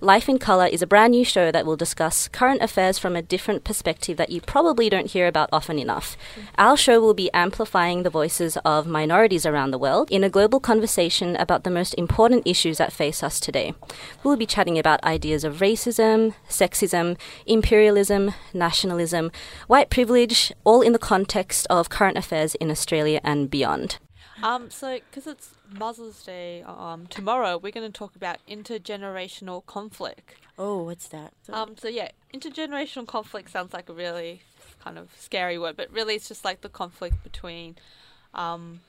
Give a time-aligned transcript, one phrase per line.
[0.00, 3.22] Life in Colour is a brand new show that will discuss current affairs from a
[3.22, 6.16] different perspective that you probably don't hear about often enough.
[6.36, 6.42] Mm.
[6.56, 10.60] Our show will be amplifying the voices of minorities around the world in a global
[10.60, 13.74] conversation about the most important issues that face us today.
[14.22, 19.32] We'll be chatting about ideas of racism, sexism, imperialism, nationalism,
[19.66, 23.98] white privilege, all in the context of current affairs in Australia and beyond.
[24.42, 30.34] Um, so because it's Mother's Day um tomorrow, we're going to talk about intergenerational conflict.
[30.58, 31.32] Oh, what's that?
[31.50, 34.42] Um, so yeah, intergenerational conflict sounds like a really
[34.82, 37.76] kind of scary word, but really it's just like the conflict between,
[38.34, 38.80] um,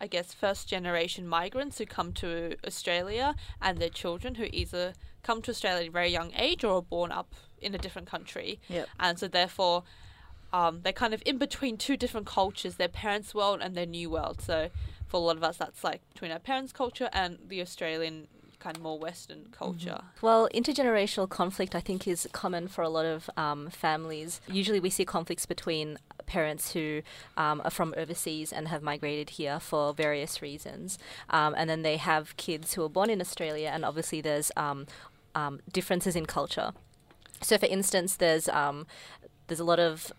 [0.00, 5.42] I guess, first generation migrants who come to Australia and their children who either come
[5.42, 8.58] to Australia at a very young age or are born up in a different country.
[8.68, 8.88] Yep.
[8.98, 9.84] And so therefore,
[10.52, 14.10] um, they're kind of in between two different cultures, their parents' world and their new
[14.10, 14.40] world.
[14.40, 14.70] So
[15.06, 18.28] for a lot of us, that's like between our parents' culture and the Australian
[18.62, 20.00] kind of more Western culture.
[20.20, 24.40] Well, intergenerational conflict, I think, is common for a lot of um, families.
[24.46, 27.02] Usually, we see conflicts between parents who
[27.36, 30.96] um, are from overseas and have migrated here for various reasons.
[31.28, 34.86] Um, and then they have kids who are born in Australia, and obviously, there's um,
[35.34, 36.72] um, differences in culture.
[37.42, 38.86] So, for instance, there's um,
[39.48, 40.12] there's a lot of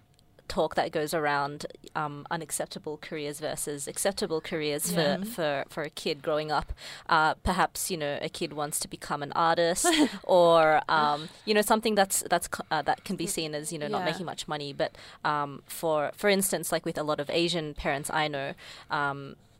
[0.56, 1.58] talk that goes around
[2.02, 5.18] um, unacceptable careers versus acceptable careers Yeah.
[5.18, 6.68] for, for, for a kid growing up.
[7.16, 9.86] Uh, perhaps you know a kid wants to become an artist,
[10.24, 13.88] or um, you know something that's that's uh, that can be seen as you know
[13.96, 14.12] not Yeah.
[14.12, 14.72] making much money.
[14.82, 14.92] But
[15.32, 18.50] um, for for instance, like with a lot of Asian parents I know.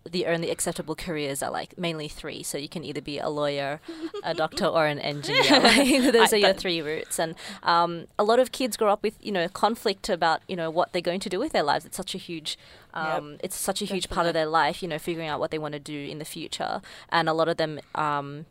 [0.10, 2.44] The only acceptable careers are like mainly three.
[2.44, 3.80] So you can either be a lawyer,
[4.24, 5.44] a doctor, or an engineer.
[5.62, 7.20] Like, those I- are your three routes.
[7.20, 10.70] And um, a lot of kids grow up with you know conflict about you know
[10.70, 11.86] what they're going to do with their lives.
[11.86, 12.58] It's such a huge
[12.94, 14.84] um, it's such a huge part of their life.
[14.84, 16.82] You know, figuring out what they want to do in the future.
[17.10, 18.46] And a lot of them um,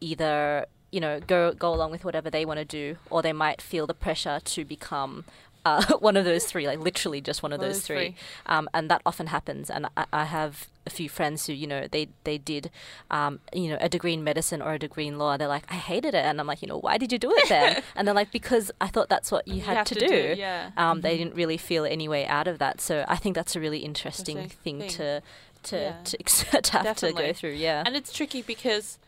[0.00, 3.60] either you know go go along with whatever they want to do, or they might
[3.60, 5.24] feel the pressure to become.
[5.66, 8.16] Uh, one of those three, like literally just one of One those those three, three.
[8.54, 9.68] Um, and that often happens.
[9.70, 12.70] And I, I have a few friends who, you know, they they did,
[13.10, 15.36] um, you know, a degree in medicine or a degree in law.
[15.36, 17.48] They're like, I hated it, and I'm like, you know, why did you do it
[17.48, 17.82] then?
[17.96, 20.08] and they're like, because I thought that's what you, had have to, to do.
[20.34, 20.70] do, yeah.
[20.76, 22.80] Um, They didn't really feel any way out of that.
[22.80, 24.90] So I think that's a really interesting Interesting thing, thing.
[24.98, 25.22] to
[25.70, 25.96] to Yeah.
[26.04, 27.54] to, to have to go through.
[27.68, 27.82] Yeah.
[27.84, 28.98] And it's tricky because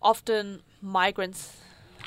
[0.00, 1.56] often migrants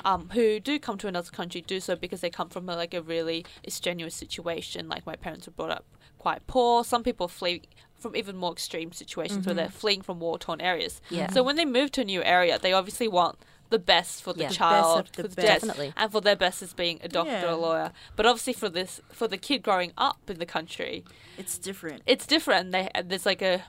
[0.04, 2.94] um, who do come to another country do so because they come from a, like
[2.94, 4.88] a really strenuous situation.
[4.88, 5.84] Like my parents were brought up
[6.18, 6.84] quite poor.
[6.84, 7.62] Some people flee
[7.98, 11.00] from even more extreme situations where they're fleeing from war torn areas.
[11.10, 11.30] Yeah.
[11.30, 13.38] So when they move to a new area, they obviously want
[13.70, 14.48] the best for the Yeah.
[14.48, 15.36] The child, the for best.
[15.62, 15.92] Definitely.
[15.96, 17.54] and for their best as being a doctor or Yeah.
[17.54, 17.92] a lawyer.
[18.14, 21.04] But obviously for this, for the kid growing up in the country,
[21.36, 22.02] It's different.
[22.06, 22.70] it's different.
[22.70, 23.64] They there's like a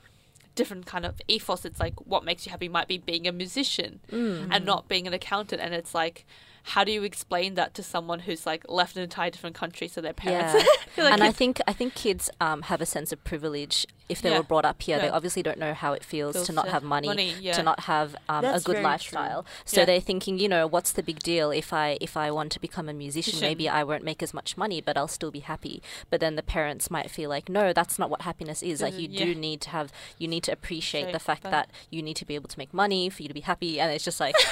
[0.58, 1.64] different kind of ethos.
[1.64, 4.50] It's like what makes you happy might be being a musician Mm.
[4.52, 5.62] and not being an accountant.
[5.62, 6.26] And it's like,
[6.74, 10.02] how do you explain that to someone who's like left an entire different country so
[10.02, 10.54] their parents?
[10.98, 11.04] Yeah.
[11.06, 14.30] like and I think I think kids um, have a sense of privilege if they
[14.32, 14.38] Yeah.
[14.38, 15.00] were brought up here.
[15.00, 17.54] They obviously don't know how it feels, Feels to not to- have money, money, yeah.
[17.54, 19.44] to not have um, a good lifestyle.
[19.44, 19.52] true.
[19.66, 19.86] So Yeah.
[19.86, 22.88] they're thinking, you know, what's the big deal if I if I want to become
[22.90, 23.18] a musician?
[23.32, 23.42] Musician.
[23.50, 25.82] Maybe I won't make as much money, but I'll still be happy.
[26.10, 28.82] But then the parents might feel like, no, that's not what happiness is.
[28.82, 29.26] Like you Yeah.
[29.26, 32.16] do need to have, you need to appreciate Right, the fact but- that you need
[32.18, 34.36] to be able to make money for you to be happy, and it's just like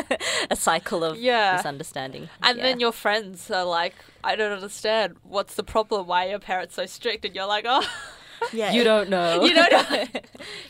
[0.50, 1.56] a cycle of Yeah.
[1.56, 2.28] misunderstanding.
[2.42, 2.64] and Yeah.
[2.64, 5.16] then your friends are like, I don't understand.
[5.22, 6.06] What's the problem?
[6.06, 7.24] Why are your parents so strict?
[7.24, 7.86] And you're like, oh,
[8.52, 8.72] Yeah.
[8.72, 9.44] you it- don't know.
[9.44, 10.06] you don't know.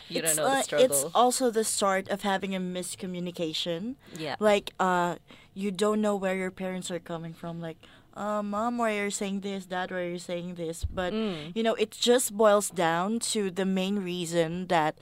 [0.08, 0.86] you don't know the uh, struggle.
[0.86, 3.96] It's also the start of having a miscommunication.
[4.16, 4.36] yeah.
[4.38, 5.16] Like, uh,
[5.54, 7.60] you don't know where your parents are coming from.
[7.60, 7.76] Like,
[8.14, 9.66] uh, mom, why are you saying this?
[9.66, 10.84] Dad, why are you saying this?
[10.84, 11.52] But Mm.
[11.54, 14.98] you know, it just boils down to the main reason that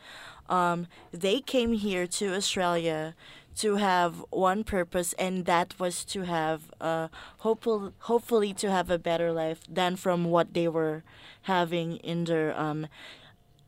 [0.48, 3.14] um, they came here to Australia
[3.58, 7.08] to have one purpose, and that was to have, uh,
[7.38, 11.02] hopeful, hopefully, to have a better life than from what they were
[11.42, 12.86] having in their um,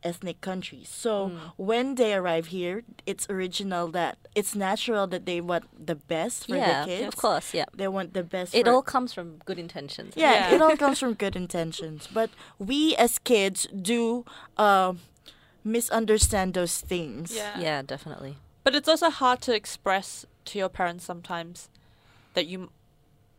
[0.02, 0.88] ethnic countries.
[0.88, 6.46] So when they arrive here, it's original that it's natural that they want the best
[6.46, 7.06] for yeah, the kids.
[7.08, 7.66] of course, yeah.
[7.76, 8.54] They want the best.
[8.54, 10.14] It for- all comes from good intentions.
[10.16, 10.54] yeah, Yeah.
[10.54, 12.08] it all comes from good intentions.
[12.12, 14.24] But we as kids do
[14.56, 14.94] uh,
[15.64, 17.34] misunderstand those things.
[17.34, 17.58] yeah.
[17.60, 18.36] Yeah, definitely.
[18.62, 21.68] But it's also hard to express to your parents sometimes
[22.34, 22.70] that you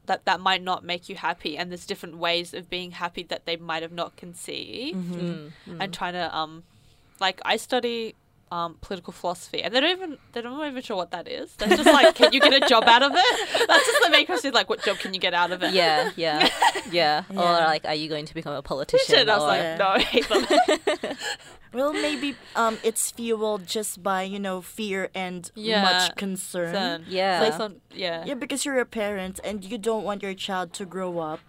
[0.08, 3.46] that that might not make you happy, and there's different ways of being happy that
[3.46, 6.64] they might have not conceived, Mm, and trying to um,
[7.20, 8.16] like I study
[8.52, 11.56] um, political philosophy, and they don't even they're not even sure what that is.
[11.56, 13.50] They're just like, can you get a job out of it?
[13.68, 14.54] That's just the main question.
[14.54, 15.74] Like, what job can you get out of it?
[15.74, 16.50] Yeah, yeah,
[16.92, 17.24] yeah.
[17.30, 17.36] Or
[17.72, 19.16] like, are you going to become a politician?
[19.16, 19.76] Shit, I was or- like, Yeah.
[19.78, 21.18] no, I hate them.
[21.74, 25.84] Well, maybe um, it's fueled just by you know fear and Yeah.
[25.84, 26.74] much concern.
[26.74, 27.40] Then, Yeah.
[27.40, 30.86] based on- yeah, Yeah, because you're a parent and you don't want your child to
[30.86, 31.40] grow up,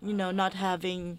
[0.00, 1.18] you know, not having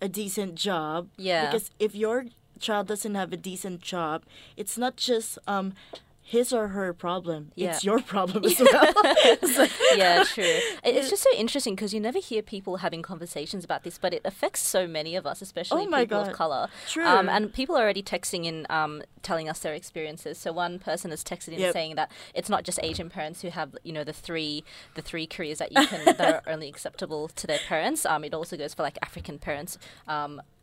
[0.00, 1.08] a decent job.
[1.18, 1.44] Yeah.
[1.46, 2.24] Because if your
[2.58, 4.22] child doesn't have a decent job,
[4.56, 5.72] it's not just um
[6.20, 7.52] his or her problem.
[7.54, 7.70] Yeah.
[7.70, 8.92] It's your problem as well.
[9.58, 10.58] Like- yeah, true.
[10.84, 14.20] It's just so interesting because you never hear people having conversations about this, but it
[14.26, 16.28] affects so many of us, especially Oh my people God.
[16.32, 16.68] of color.
[16.86, 17.06] True.
[17.06, 20.36] Um, and people are already texting in, um, telling us their experiences.
[20.36, 21.72] So one person has texted in Yep.
[21.72, 24.64] saying that it's not just Asian parents who have, you know, the three
[24.96, 28.04] the three careers that you can that are only acceptable to their parents.
[28.04, 29.78] Um, it also goes for like African parents.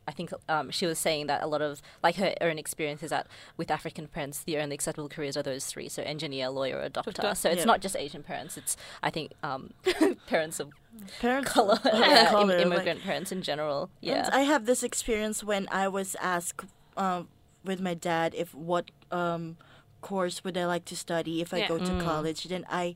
[0.08, 3.10] I think um, she was saying that a lot of like her own experience is
[3.10, 6.90] that with African parents, the only acceptable careers are those three: so engineer, lawyer, or
[6.90, 7.12] doctor.
[7.12, 7.36] Doctor.
[7.36, 7.68] So it's Yep.
[7.68, 9.74] not just Asian parents; it's I think um,
[10.28, 10.70] parents of
[11.20, 13.90] parents color, of yeah, im- color, like- immigrant parents in general.
[14.02, 16.66] Yeah, I have this experience when I was asked
[16.98, 17.28] um,
[17.64, 19.58] with my dad if what um,
[20.02, 21.68] course would I like to study if I Yeah.
[21.68, 22.44] go to college.
[22.44, 22.96] Then I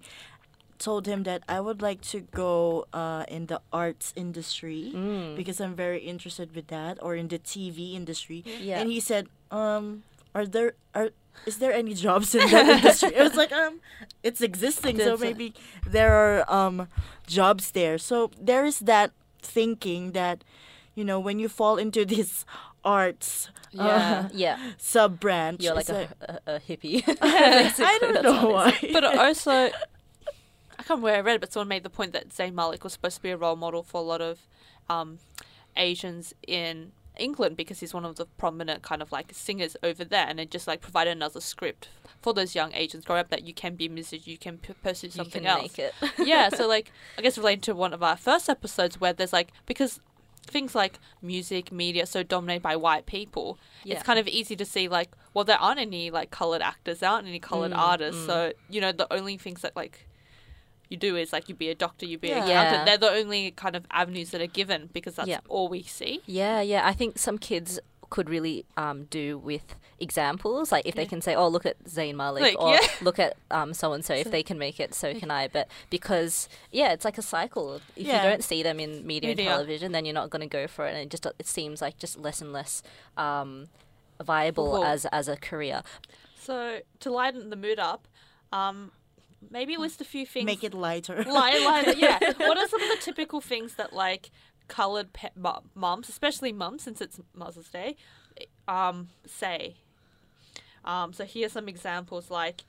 [0.79, 5.35] told him that I would like to go uh, in the arts industry Mm.
[5.35, 8.43] because I'm very interested with that, or in the TV industry.
[8.63, 8.79] Yeah.
[8.79, 10.03] And he said, um,
[10.33, 11.11] "Are there are
[11.45, 13.79] is there any jobs in that industry?" I was like, "Um,
[14.23, 15.53] it's existing, so maybe
[15.85, 16.87] there are um
[17.27, 19.11] jobs there." So there is that
[19.43, 20.43] thinking that,
[20.95, 22.45] you know, when you fall into this
[22.83, 23.85] arts Yeah.
[23.85, 24.57] uh, yeah.
[24.79, 26.07] sub branch, You're like a,
[26.47, 27.03] a, a hippie.
[27.21, 28.73] I don't know why.
[28.91, 29.71] but also, I
[30.89, 32.93] can't remember where I read it, but someone made the point that Zayn Malik was
[32.93, 34.39] supposed to be a role model for a lot of
[34.89, 35.19] um,
[35.77, 40.25] Asians in England because he's one of the prominent kind of like singers over there,
[40.27, 41.89] and it just like provided another script
[42.21, 44.73] for those young Asians growing up that you can be a musician, you can p-
[44.83, 45.61] pursue something else.
[45.63, 45.93] make it.
[46.19, 49.51] yeah, so like I guess relating to one of our first episodes where there's like
[49.65, 49.99] because
[50.47, 53.95] things like music, media are so dominated by white people, Yeah.
[53.95, 57.09] it's kind of easy to see like, well, there aren't any like colored actors, there
[57.09, 60.07] aren't any colored Mm, artists, so you know the only things that like
[60.89, 62.43] you do is like you be a doctor, you be an Yeah.
[62.45, 62.75] accountant.
[62.79, 62.85] Yeah.
[62.85, 65.39] They're the only kind of avenues that are given because that's Yeah.
[65.47, 66.21] all we see.
[66.25, 66.85] Yeah, yeah.
[66.87, 70.71] I think some kids could really um, do with examples.
[70.71, 72.79] Like if they can say, "Oh, look at Zayn Malik," Like, or yeah.
[73.01, 75.47] "Look at um, so and so." If they can make it, so can I.
[75.47, 77.75] But because yeah, it's like a cycle.
[77.75, 78.23] If Yeah.
[78.23, 79.45] you don't see them in media, Media.
[79.45, 81.81] and television, then you're not going to go for it, and it just it seems
[81.83, 82.81] like just less and less
[83.15, 83.67] um,
[84.19, 84.83] viable Cool.
[84.85, 85.83] as as a career.
[86.39, 88.07] So to lighten the mood up,
[88.51, 88.91] um,
[89.49, 90.45] maybe list a few things.
[90.45, 91.23] Make it lighter.
[91.27, 92.19] Light, light, yeah.
[92.37, 94.31] What are some of the typical things that like
[94.67, 95.29] colored pe-
[95.75, 97.95] mums, especially mums, since it's Mother's Day,
[98.67, 99.75] um, say?
[100.85, 102.29] Um, so here's some examples.
[102.31, 102.63] Like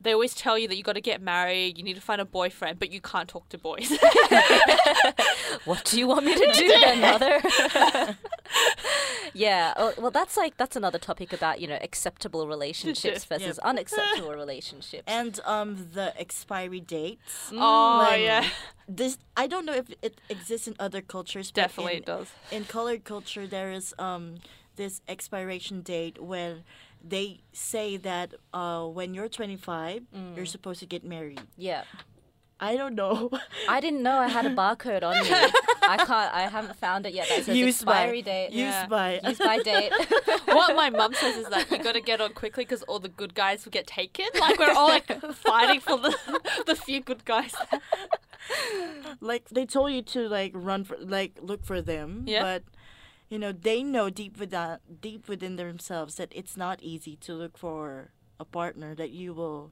[0.00, 2.24] they always tell you that you got to get married, you need to find a
[2.24, 3.92] boyfriend, but you can't talk to boys.
[5.64, 7.40] What do you want me to do then, mother?
[9.34, 9.72] Yeah.
[9.76, 13.38] Well, well, that's like that's another topic about you know acceptable relationships Yeah.
[13.38, 15.04] versus unacceptable relationships.
[15.06, 17.50] and um the expiry dates.
[17.52, 18.44] oh Like, yeah,
[18.88, 21.50] This I don't know if it exists in other cultures.
[21.50, 22.28] but definitely in, it does.
[22.50, 24.36] in colored culture there is um
[24.76, 26.56] this expiration date where
[27.04, 30.36] they say that uh when you're 25 Mm.
[30.36, 31.82] you're supposed to get married yeah.
[32.60, 33.30] i don't know
[33.68, 35.30] I didn't know I had a barcode on me.
[35.88, 36.34] I can't.
[36.34, 37.28] I haven't found it yet.
[37.28, 38.50] That says Used by- expiry date.
[38.50, 38.86] used Yeah.
[38.86, 39.92] by Use by date.
[40.46, 43.08] what my mum says is that you got to get on quickly because all the
[43.08, 44.26] good guys will get taken.
[44.38, 46.14] Like we're all like fighting for the
[46.66, 47.54] the few good guys.
[49.20, 52.42] like they told you to like run for like look for them Yeah.
[52.42, 52.62] but
[53.28, 57.56] you know they know deep within deep within themselves that it's not easy to look
[57.56, 58.10] for
[58.40, 59.70] a partner that you will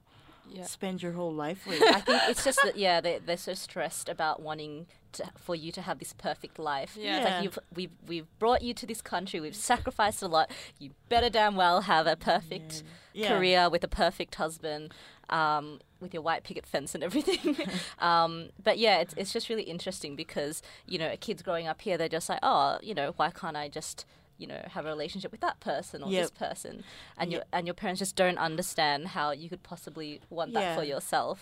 [0.49, 0.63] Yeah.
[0.63, 4.07] spend your whole life with I think it's just that yeah, they they're so stressed
[4.09, 6.97] about wanting to for you to have this perfect life.
[6.99, 7.17] Yeah.
[7.17, 9.39] It's like you've we've we've brought you to this country.
[9.39, 10.49] We've sacrificed a lot.
[10.79, 13.29] You better damn well have a perfect Yeah.
[13.29, 14.93] career with a perfect husband.
[15.29, 17.55] Um, with your white picket fence and everything,
[17.99, 21.97] um, but yeah, it's it's just really interesting because you know kids growing up here,
[21.97, 24.05] they're just like, oh, you know, why can't I just
[24.41, 26.21] you know have a relationship with that person or Yep.
[26.21, 26.73] this person,
[27.19, 30.83] and your and your parents just don't understand how you could possibly want that for
[30.93, 31.37] yourself,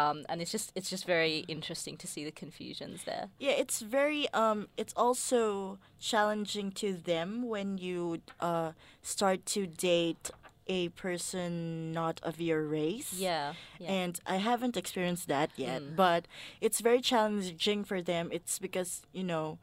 [0.00, 3.24] um, and it's just it's just very interesting to see the confusions there.
[3.46, 5.78] Yeah, it's very um it's also
[6.10, 10.30] challenging to them when you uh start to date
[10.66, 13.12] a person not of your race.
[13.28, 13.90] Yeah, yeah.
[14.02, 15.96] And I haven't experienced that yet, Mm.
[15.96, 16.22] but
[16.60, 18.24] it's very challenging for them.
[18.36, 19.58] It's because, you know,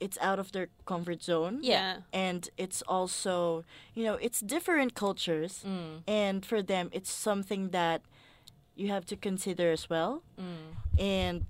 [0.00, 1.60] it's out of their comfort zone.
[1.62, 1.98] Yeah.
[2.12, 5.64] And it's also, you know, it's different cultures.
[5.66, 6.02] Mm.
[6.06, 8.02] And for them, it's something that
[8.74, 10.22] you have to consider as well.
[10.38, 11.00] Mm.
[11.00, 11.46] And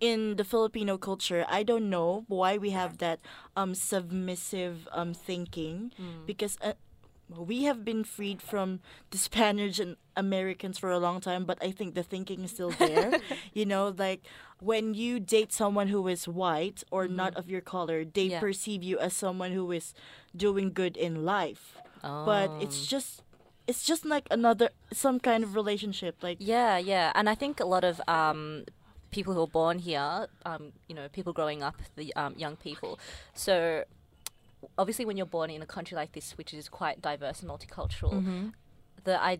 [0.00, 3.18] in the Filipino culture, I don't know why we have that
[3.56, 6.26] um, submissive um, thinking Mm.
[6.26, 6.74] because uh,
[7.28, 8.80] we have been freed from
[9.10, 12.72] the Spaniards and Americans for a long time, but I think the thinking is still
[12.72, 13.16] there.
[13.52, 14.22] you know, like
[14.60, 18.30] when you date someone who is white or not of your color, they Mm-hmm.
[18.30, 18.40] Yeah.
[18.40, 19.94] perceive you as someone who is
[20.36, 21.78] doing good in life.
[22.24, 22.86] But it's Um.
[22.86, 23.22] just
[23.66, 27.64] it's just like another some kind of relationship like Yeah, yeah, and I think a
[27.66, 28.64] lot of um,
[29.10, 32.98] people who are born here, um, you know, people growing up, the um, young people.
[33.34, 33.84] So
[34.76, 38.12] obviously, when you're born in a country like this, which is quite diverse and multicultural,
[38.12, 38.48] Mm-hmm.
[39.04, 39.38] the I,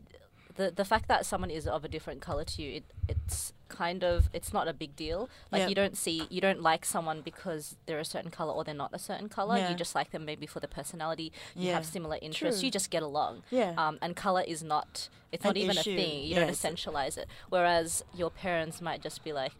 [0.56, 4.02] the the fact that someone is of a different color to you, it, it's kind
[4.02, 5.28] of it's not a big deal.
[5.52, 5.68] Like Yeah.
[5.68, 8.90] you don't see you don't like someone because they're a certain color or they're not
[8.92, 9.56] a certain color.
[9.58, 9.70] Yeah.
[9.70, 11.32] You just like them maybe for the personality.
[11.54, 11.74] You Yeah.
[11.74, 12.60] have similar interests.
[12.60, 12.66] True.
[12.66, 13.42] You just get along.
[13.50, 13.74] Yeah.
[13.76, 15.08] Um, and color is not.
[15.30, 15.90] It's An not even issue.
[15.92, 16.24] a thing.
[16.24, 17.28] You don't essentialize it.
[17.50, 19.52] Whereas your parents might just be like,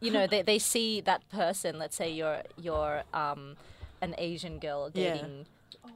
[0.00, 1.78] you know, they, they see that person.
[1.78, 3.56] Let's say you're you're um,
[4.02, 5.14] an Asian girl Yeah.
[5.14, 5.46] dating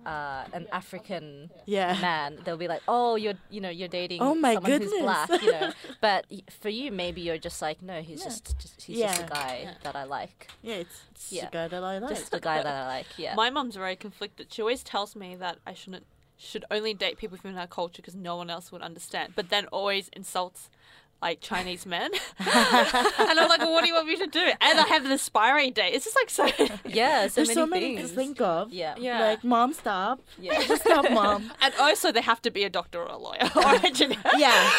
[0.07, 2.39] uh, an African yeah man.
[2.45, 4.93] They'll be like, oh, you're you know you're dating Oh my someone goodness.
[4.93, 5.43] who's black.
[5.43, 6.27] You know, but
[6.61, 8.25] for you, maybe you're just like, no, he's Yeah.
[8.27, 9.75] just, just he's just a guy Yeah.
[9.83, 10.49] that I like.
[10.63, 11.47] yeah it's, it's Yeah.
[11.47, 13.07] the guy that I like Just the guy that I like.
[13.19, 13.35] Yeah.
[13.35, 14.53] My mom's very conflicted.
[14.53, 16.07] She always tells me that I shouldn't
[16.37, 19.33] should only date people from our culture because no one else would understand.
[19.37, 20.69] But then always insults
[21.23, 22.11] like Chinese men.
[22.39, 22.49] and
[23.41, 24.41] I'm like, well, what do you want me to do?
[24.61, 25.95] And I have the aspiring date.
[25.95, 26.79] It's just like so.
[26.87, 27.27] yeah.
[27.29, 28.11] So there's many so many things.
[28.11, 28.95] to think of Yeah.
[28.99, 29.21] Yeah.
[29.21, 30.63] like mom stop Yeah.
[30.63, 33.67] just stop mom and also, they have to be a doctor or a lawyer or
[33.75, 34.19] an engineer.
[34.37, 34.71] yeah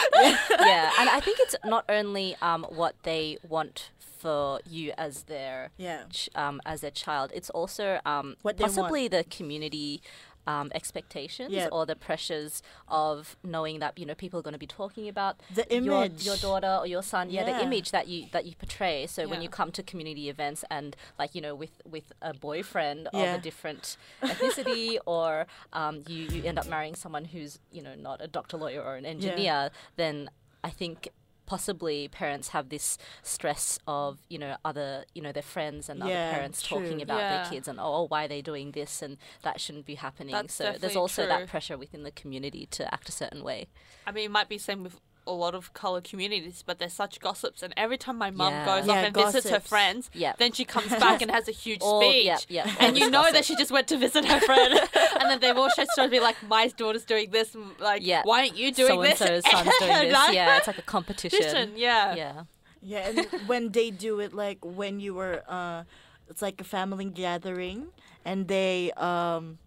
[0.60, 5.70] yeah, and I think it's not only um, what they want for you as their
[5.78, 7.32] yeah ch- um, as their child.
[7.34, 8.74] It's also um, What want.
[8.76, 10.02] possibly the community.
[10.48, 11.70] Um, expectations Yeah.
[11.72, 15.40] or the pressures of knowing that you know people are going to be talking about
[15.54, 16.24] The your, image.
[16.26, 17.30] your daughter or your son.
[17.32, 19.08] Yeah, the image that you that you portray.
[19.08, 23.08] So when you come to community events and like you know with with a boyfriend
[23.08, 27.96] of a different ethnicity or um, you you end up marrying someone who's you know
[27.96, 30.30] not a doctor lawyer or an engineer then
[30.64, 31.10] I think
[31.46, 36.06] possibly parents have this stress of you know other you know their friends and Yeah,
[36.06, 37.30] other parents talking about Yeah.
[37.38, 40.54] their kids and oh why are they doing this and that shouldn't be happening That's
[40.56, 41.30] so there's also true.
[41.30, 43.68] that pressure within the community to act a certain way
[44.08, 47.20] I mean, it might be same with a lot of color communities, but they're such
[47.20, 47.64] gossips.
[47.64, 48.66] And every time my mum Yeah.
[48.66, 49.68] goes Yeah, off and visits her gossips.
[49.70, 50.34] friends, Yeah.
[50.38, 52.26] then she comes back and has a huge all speech.
[52.26, 53.46] yeah yeah all and this you know that gossip.
[53.46, 54.74] she just went to visit her friend,
[55.20, 58.22] and then they've all just to be like, "My daughter's doing this, and, like, Yeah.
[58.24, 60.82] why aren't you doing so and this?" so's son's doing this yeah it's like a
[60.84, 62.16] competition competition, yeah.
[62.16, 62.44] yeah
[62.82, 65.84] yeah and when they do it like when you were uh
[66.30, 67.88] it's like a family gathering
[68.24, 69.58] and they um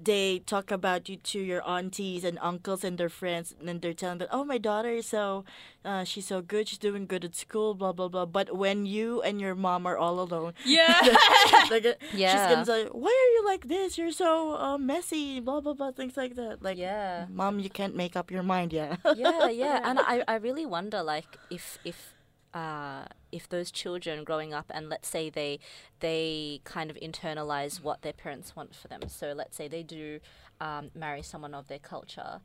[0.00, 3.92] they talk about you to your aunties and uncles and their friends and then they're
[3.92, 5.44] telling that oh my daughter is so
[5.84, 8.24] uh, she's so good she's doing good at school blah blah blah.
[8.26, 10.94] But when you and your mom are all alone Yeah.
[11.70, 12.48] like uh, she's Yeah.
[12.50, 13.98] gonna say why are you like this?
[13.98, 16.62] You're so uh, messy blah blah blah things like that.
[16.62, 17.26] Like yeah.
[17.30, 21.02] Mom you can't make up your mind yeah yeah, yeah, and I, I really wonder
[21.02, 22.14] like if if
[22.54, 25.58] uh, if those children growing up and let's say they
[26.00, 29.00] they kind of internalize what their parents want for them.
[29.08, 30.20] So let's say they do
[30.60, 32.40] um, marry someone of their culture.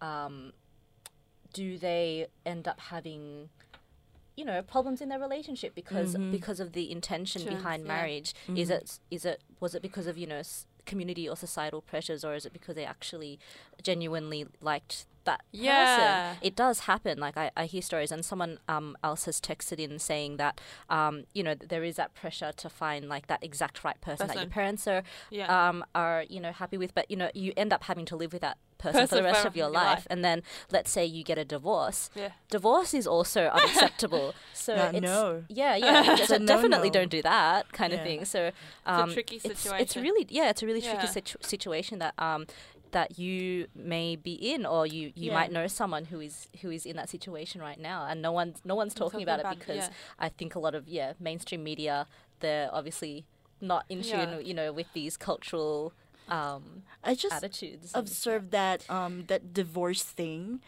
[0.00, 0.52] Um,
[1.52, 3.48] do they end up having
[4.36, 7.88] you know problems in their relationship because because of the intention behind yeah.
[7.88, 10.42] marriage is it is it was it because of you know
[10.92, 13.38] community or societal pressures or is it because they actually
[13.82, 15.74] genuinely liked that Yeah.
[15.84, 19.78] person it does happen like I, I hear stories and someone um, else has texted
[19.78, 20.54] in saying that
[20.88, 24.36] um, you know there is that pressure to find like that exact right person, that
[24.36, 25.48] your parents are Yeah.
[25.68, 28.32] um, are you know happy with but you know you end up having to live
[28.32, 30.06] with that person, for the rest of your your life life.
[30.10, 32.30] and then let's say you get a divorce Yeah.
[32.50, 35.44] divorce is also unacceptable so Yeah, it's no.
[35.48, 37.00] yeah yeah so a definitely no-no.
[37.00, 38.50] don't do that kind of thing so
[38.86, 42.46] um, tricky it's, it's really yeah it's a really tricky situ- situation that um
[42.92, 45.34] that you may be in or you, you Yeah.
[45.34, 48.60] might know someone who is who is in that situation right now and no one's
[48.64, 49.94] no one's talking, talking about, about it it, because yeah.
[50.18, 52.06] I think a lot of yeah mainstream media
[52.40, 53.26] they're obviously
[53.60, 54.38] not in tune Yeah.
[54.38, 55.92] you know with these cultural
[56.28, 60.60] um, I just attitudes observed that um that divorce thing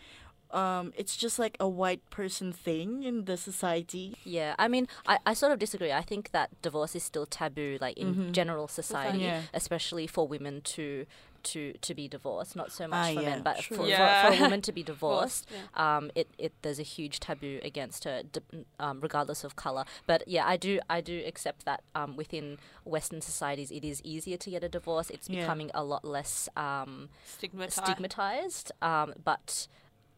[0.53, 5.19] um it's just like a white person thing in the society Yeah, I mean, I,
[5.25, 5.93] I sort of disagree.
[5.93, 8.33] I think that divorce is still taboo, like in Mhm.
[8.33, 9.43] general society, Yeah.
[9.55, 11.07] especially for women to
[11.45, 14.23] to to be divorced, not so much Ah, for yeah, men, but for, Yeah.
[14.25, 15.97] for, for a woman to be divorced, yeah.
[15.97, 18.41] um, it, it there's a huge taboo against her, d-
[18.79, 19.85] um, regardless of color.
[20.07, 24.37] But yeah, I do I do accept that um, within Western societies, it is easier
[24.37, 25.11] to get a divorce.
[25.11, 25.41] It's Yeah.
[25.41, 27.85] becoming a lot less um, Stigmatized.
[27.85, 29.67] stigmatized, um, but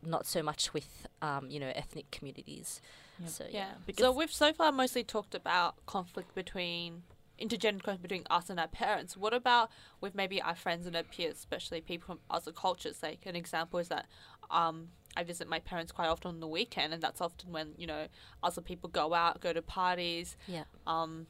[0.05, 2.81] not so much with um, you know ethnic communities.
[3.21, 3.29] Yep.
[3.31, 3.67] So Yeah.
[3.87, 3.95] yeah.
[3.99, 7.03] so we've so far mostly talked about conflict between
[7.43, 9.17] intergender conflict between us and our parents.
[9.17, 9.71] What about
[10.01, 13.03] with maybe our friends and our peers, especially people from other cultures?
[13.03, 14.07] Like an example is that
[14.51, 17.87] um, I visit my parents quite often on the weekend, and that's often when you
[17.87, 18.07] know
[18.43, 20.65] other people go out, go to parties, Yeah.
[20.87, 21.27] um,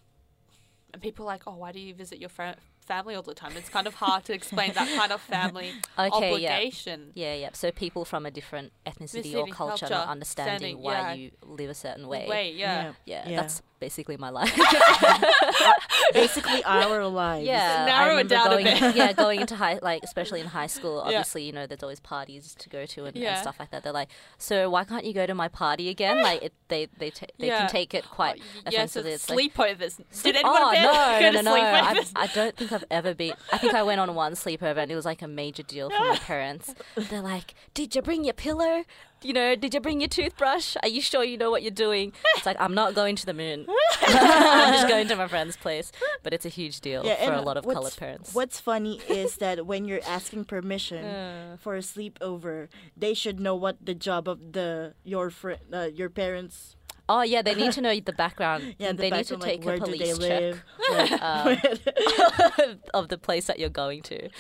[0.93, 2.59] and people are like, oh, why do you visit your fr-
[2.93, 3.53] family all the time?
[3.57, 6.53] It's kind of hard to explain that kind of family Okay, yeah.
[6.53, 7.11] obligation.
[7.15, 7.51] Yeah, yeah.
[7.53, 11.13] So people from a different ethnicity or Ethnicity, culture, culture, not understanding why yeah.
[11.15, 12.27] you live a certain way.
[12.29, 12.93] Wait, yeah.
[13.07, 13.37] Yeah, Yeah.
[13.41, 14.53] that's basically my life.
[16.13, 17.47] Basically, our lives.
[17.47, 18.97] yeah, Narrow it remember down a going, bit.
[18.97, 20.97] yeah, going into high, like especially in high school.
[20.99, 21.19] Yeah.
[21.19, 23.83] Obviously, you know, there's always parties to go to and, and stuff like that.
[23.83, 24.09] They're like,
[24.39, 26.23] so why can't you go to my party again?
[26.23, 27.61] Like, it, they they ta- they Yeah.
[27.61, 29.13] can take it quite Oh, yes, offensively.
[29.13, 29.93] it's It's sleepovers.
[30.11, 31.61] Sleep- Did anyone oh, ever no, go no, to no, no.
[31.63, 32.05] I.
[32.17, 33.35] I don't think I've ever been.
[33.53, 35.99] I think I went on one sleepover and it was like a major deal for
[36.01, 36.75] my parents.
[36.97, 38.85] They're like, "Did you bring your pillow?
[39.23, 40.77] You know, did you bring your toothbrush?
[40.83, 43.35] Are you sure you know what you're doing?" It's like I'm not going to the
[43.35, 43.67] moon.
[44.03, 45.93] I'm just going to my friend's place.
[46.23, 48.35] But it's a huge deal Yeah, for a lot of colored parents.
[48.35, 53.55] What's funny is that when you're asking permission Uh, for a sleepover, they should know
[53.55, 56.77] what the job of the your friend, uh, your parents.
[57.15, 58.75] Oh yeah, they need to know the background.
[58.79, 60.57] Yeah, the they need to background, like, take a police check
[60.91, 64.31] like, um, of the place that you're going to.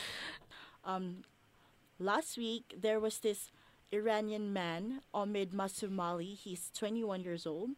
[0.84, 1.20] um,
[1.98, 3.50] last week there was this
[3.92, 6.34] Iranian man, Omid Masoumali.
[6.34, 7.76] He's 21 years old,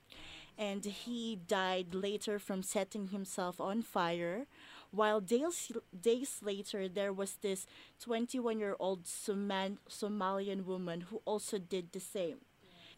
[0.57, 4.47] and he died later from setting himself on fire.
[4.93, 7.67] While days days later, there was this
[7.99, 12.47] 21 year old Somalian woman who also did the same.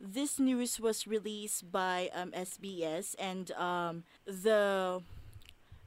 [0.01, 5.03] This news was released by um, SBS, and um, the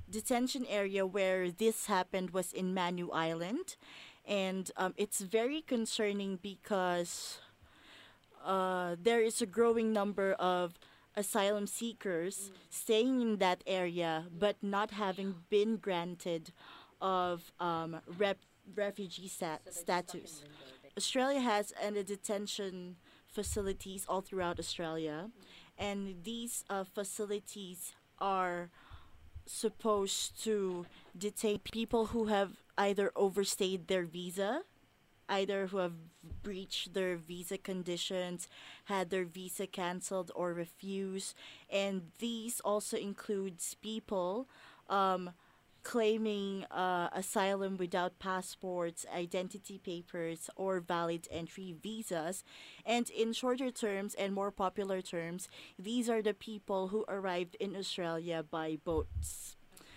[0.09, 3.75] detention area where this happened was in Manus Island.
[4.27, 7.39] And um, it's very concerning because
[8.43, 10.79] uh, there is a growing number of
[11.15, 16.51] asylum seekers staying in that area but not having been granted
[17.01, 20.43] of um, rep- refugee stat- status.
[20.95, 22.95] Australia has uh, detention
[23.31, 25.29] facilities all throughout Australia,
[25.77, 28.69] and these uh, facilities are
[29.45, 30.85] supposed to
[31.17, 34.61] detain people who have either overstayed their visa,
[35.27, 35.93] either who have
[36.43, 38.47] breached their visa conditions,
[38.85, 41.35] had their visa cancelled or refused,
[41.69, 44.47] and these also includes people
[44.89, 45.31] um,
[45.83, 52.43] claiming uh, asylum without passports, identity papers, or valid entry visas.
[52.85, 57.75] And in shorter terms and more popular terms, these are the people who arrived in
[57.75, 59.55] Australia by boats.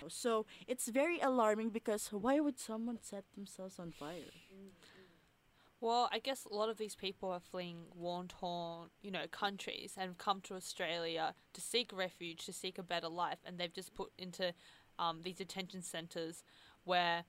[0.08, 4.34] So it's very alarming because why would someone set themselves on fire?
[5.82, 10.10] Well, I guess a lot of these people are fleeing war-torn, you know, countries and
[10.10, 13.92] have come to Australia to seek refuge, to seek a better life, and they've just
[13.92, 14.54] put into
[15.00, 16.44] um, these detention centres
[16.84, 17.24] where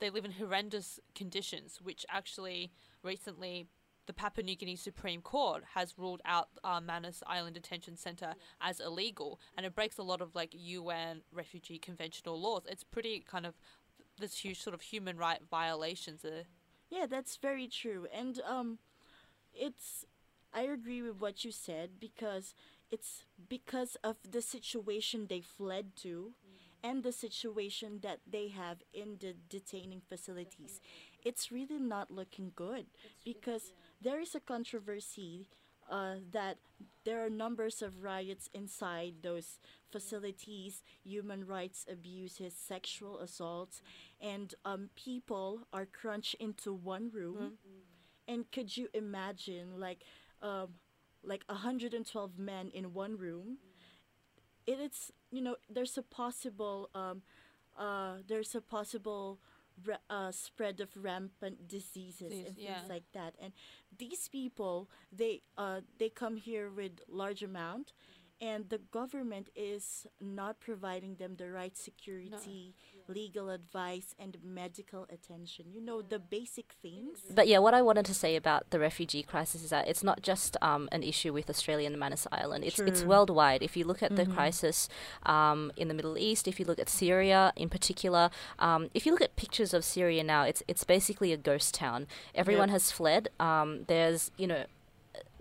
[0.00, 2.72] they live in horrendous conditions, which actually
[3.04, 3.68] recently
[4.06, 8.80] the Papua New Guinea Supreme Court has ruled out uh, Manus Island Detention Centre as
[8.80, 12.62] illegal, and it breaks a lot of like UN refugee conventional laws.
[12.68, 13.54] It's pretty kind of
[14.18, 16.24] this huge sort of human right violations.
[16.24, 16.42] Uh,
[16.90, 18.06] Yeah, that's very true.
[18.12, 18.78] And um
[19.54, 20.06] it's
[20.54, 22.54] I agree with what you said because
[22.90, 26.32] it's because of the situation they fled to
[26.82, 30.80] and the situation that they have in the detaining facilities.
[31.24, 32.86] It's really not looking good
[33.24, 35.48] because there is a controversy
[35.90, 36.58] uh, that
[37.04, 39.58] there are numbers of riots inside those
[39.90, 43.82] facilities, human rights abuses, sexual assaults,
[44.20, 47.54] and um, people are crunched into one room.
[48.28, 50.04] And could you imagine, like,
[50.42, 50.74] um,
[51.24, 53.58] like 112 men in one room?
[54.66, 57.22] It is, you know, there's a possible, um,
[57.78, 59.40] uh, there's a possible
[59.86, 62.88] ra- uh, spread of rampant diseases Disease, and things yeah.
[62.88, 63.34] like that.
[63.40, 63.52] And
[63.96, 67.92] these people, they, uh, they come here with large amount,
[68.40, 72.74] and the government is not providing them the right security,
[73.08, 75.66] legal advice, and medical attention.
[75.72, 77.18] You know, the basic things.
[77.34, 80.22] But yeah, what I wanted to say about the refugee crisis is that it's not
[80.22, 82.64] just um, an issue with Australia and Manus Island.
[82.64, 83.62] It's it's worldwide.
[83.62, 84.88] If you look at the crisis
[85.24, 89.12] um, in the Middle East, if you look at Syria in particular, um, if you
[89.12, 92.06] look at pictures of Syria now, it's it's basically a ghost town.
[92.34, 92.72] Everyone Yep.
[92.74, 93.28] has fled.
[93.38, 94.64] Um, there's you know.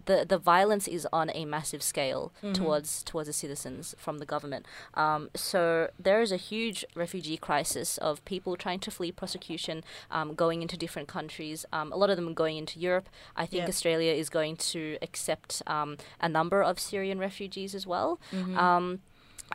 [0.06, 4.66] The, the violence is on a massive scale towards towards the citizens from the government.
[4.94, 10.36] Um, so there is a huge refugee crisis of people trying to flee prosecution, um,
[10.36, 11.66] going into different countries.
[11.72, 13.10] Um, a lot of them are going into Europe.
[13.36, 13.70] I think Yep.
[13.70, 18.20] Australia is going to accept um, a number of Syrian refugees as well.
[18.32, 18.58] Mm-hmm.
[18.58, 19.00] Um,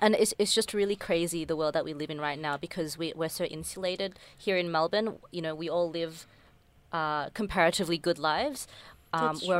[0.00, 2.98] and it's, it's just really crazy the world that we live in right now because
[2.98, 5.16] we, we're so insulated here in Melbourne.
[5.30, 6.26] You know, we all live
[6.92, 8.66] uh, comparatively good lives,
[9.12, 9.54] um, That's true.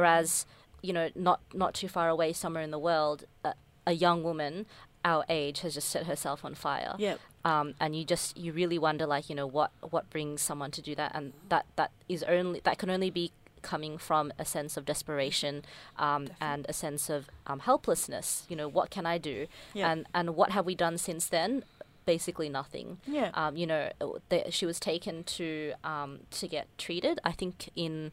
[0.85, 3.55] You know, not not too far away, somewhere in the world, a,
[3.87, 4.67] a young woman
[5.05, 6.95] our age has just set herself on fire.
[6.99, 7.21] Yep.
[7.45, 10.83] Um, and you just you really wonder like you know what what brings someone to
[10.83, 14.77] do that, and that that is only that can only be coming from a sense
[14.77, 15.63] of desperation
[15.99, 18.47] um, and a sense of um, helplessness.
[18.49, 19.47] You know, what can I do?
[19.75, 19.91] Yeah.
[19.91, 21.65] And and what have we done since then?
[22.07, 22.99] Basically nothing.
[23.07, 23.31] Yeah.
[23.35, 23.91] Um, you know,
[24.29, 27.19] the, she was taken to um, to get treated.
[27.25, 28.13] I think in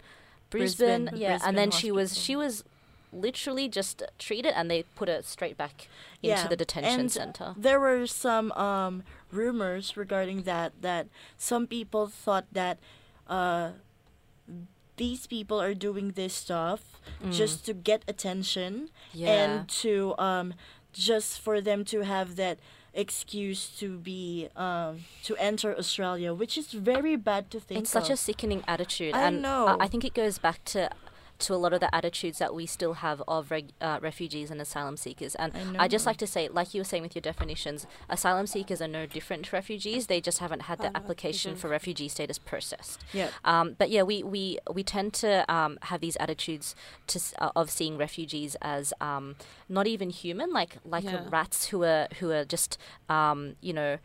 [0.51, 1.05] Brisbane.
[1.05, 2.63] Brisbane- yeah, Brisbane and then she was she was
[3.13, 5.87] literally just treated, and they put her straight back
[6.23, 7.53] into Yeah, the detention and center.
[7.57, 12.77] There were some um, rumors regarding that that some people thought that
[13.27, 13.71] uh,
[14.97, 16.81] these people are doing this stuff
[17.31, 18.89] just to get attention Mm.
[19.13, 19.29] Yeah.
[19.43, 20.53] and to um,
[20.93, 22.59] just for them to have that
[22.93, 27.81] excuse to be um, to enter Australia, which is very bad to think.
[27.81, 29.67] It's such a sickening attitude, I and know.
[29.79, 30.89] I- I think it goes back to
[31.41, 34.61] to a lot of the attitudes that we still have of reg- uh, refugees and
[34.61, 35.35] asylum seekers.
[35.35, 38.47] And I I just like to say, like you were saying with your definitions, asylum
[38.47, 40.07] seekers are no different to refugees.
[40.07, 43.01] They just haven't had the Haven't application for refugee status processed.
[43.13, 43.29] yeah.
[43.43, 46.75] Um, but yeah, we, we, we tend to um, have these attitudes
[47.07, 49.35] to, uh, of seeing refugees as um,
[49.67, 51.25] not even human, like like Yeah.
[51.29, 52.77] rats who are who are just
[53.09, 53.97] um, you know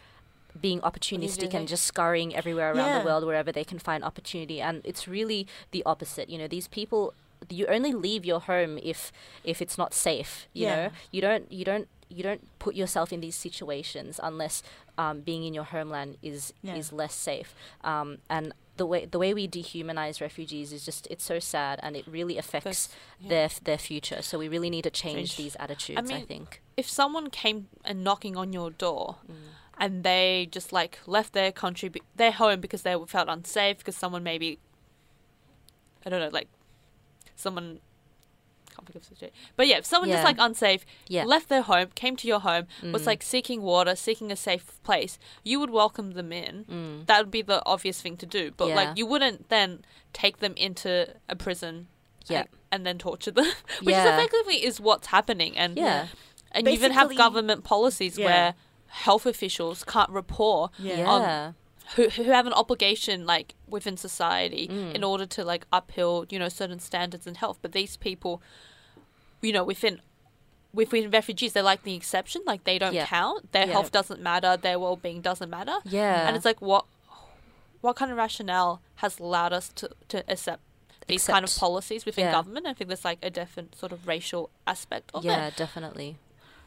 [0.58, 2.98] being opportunistic and just scurrying everywhere around Yeah.
[3.00, 4.58] the world wherever they can find opportunity.
[4.60, 6.30] And it's really the opposite.
[6.30, 7.12] You know, these people
[7.48, 9.12] you only leave your home if
[9.44, 10.48] if it's not safe.
[10.52, 10.76] You Yeah.
[10.76, 14.62] know, you don't you don't you don't put yourself in these situations unless
[14.96, 16.76] um, being in your homeland is Yeah.
[16.76, 17.54] is less safe.
[17.84, 21.96] Um, and the way the way we dehumanize refugees is just it's so sad and
[21.96, 22.88] it really affects
[23.20, 23.28] yeah.
[23.28, 24.22] their their future.
[24.22, 25.36] So we really need to change, Change.
[25.36, 25.98] these attitudes.
[25.98, 26.62] I, mean, think.
[26.76, 29.34] if someone came and knocking on your door Mm.
[29.78, 34.22] and they just like left their country, their home because they felt unsafe because someone
[34.22, 34.58] maybe,
[36.04, 36.48] I don't know, like
[37.36, 37.78] someone,
[38.74, 39.34] can't think of the situation.
[39.56, 41.24] But yeah, if someone just like unsafe, Yeah.
[41.24, 43.06] left their home, came to your home, was Mm.
[43.06, 46.64] like seeking water, seeking a safe place, you would welcome them in.
[46.64, 47.06] Mm.
[47.06, 48.50] That would be the obvious thing to do.
[48.56, 48.74] But Yeah.
[48.74, 51.88] like you wouldn't then take them into a prison.
[52.26, 52.40] Yeah.
[52.40, 53.44] And, and then torture them,
[53.82, 55.56] which is effectively is what's happening.
[55.56, 56.08] And Yeah.
[56.52, 58.26] and you even have government policies Yeah.
[58.26, 58.54] where
[58.88, 61.52] health officials can't report Yeah.
[61.86, 61.92] Yeah.
[61.94, 64.94] who, who have an obligation like within society Mm.
[64.94, 68.42] in order to like uphill you know certain standards in health but these people
[69.42, 70.00] you know within
[70.72, 73.06] within refugees they're like the exception like they don't Yeah.
[73.06, 73.72] count their Yeah.
[73.72, 76.26] health doesn't matter their well-being doesn't matter Yeah.
[76.26, 76.84] and it's like what
[77.80, 80.62] what kind of rationale has allowed us to to accept
[81.06, 82.32] these kind of policies within Yeah.
[82.32, 86.16] government i think there's like a definite sort of racial aspect of yeah, it definitely.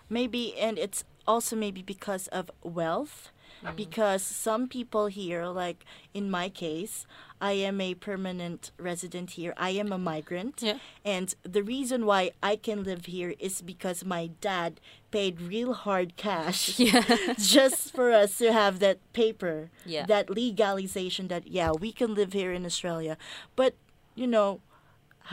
[0.09, 3.31] maybe and it's also maybe because of wealth
[3.63, 3.75] Mm.
[3.75, 7.05] because some people here like in my case
[7.41, 12.31] i am a permanent resident here i am a migrant yeah and the reason why
[12.41, 14.79] i can live here is because my dad
[15.11, 17.03] paid real hard cash Yeah.
[17.37, 20.05] just for us to have that paper Yeah.
[20.05, 23.17] that legalization that yeah we can live here in australia
[23.55, 23.73] but
[24.15, 24.61] you know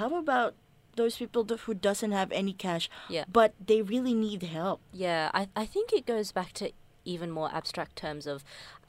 [0.03, 0.55] how about
[0.97, 3.25] those people who doesn't have any cash Yeah.
[3.31, 6.73] but they really need help Yeah, I, I think it goes back to
[7.07, 8.45] even more abstract terms of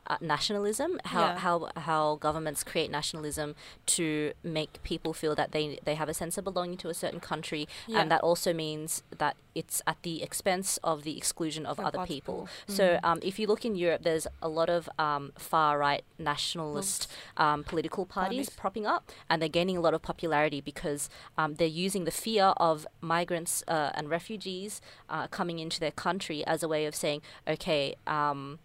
[0.08, 1.38] uh, nationalism, how, Yeah.
[1.40, 3.56] how how governments create nationalism
[3.98, 7.20] to make people feel that they they have a sense of belonging to a certain
[7.20, 8.00] country, Yeah.
[8.00, 12.06] and that also means that it's at the expense of the exclusion of Of other
[12.06, 12.48] people.
[12.68, 12.76] people.
[12.78, 17.12] So um, if you look in Europe, there's a lot of um, far right nationalist
[17.38, 18.18] um, political parties
[18.48, 18.50] Parties.
[18.62, 22.46] propping up, and they're gaining a lot of popularity because um, they're using the fear
[22.58, 27.22] of migrants uh, and refugees uh, coming into their country as a way of saying,
[27.48, 27.96] okay.
[28.06, 28.60] Um,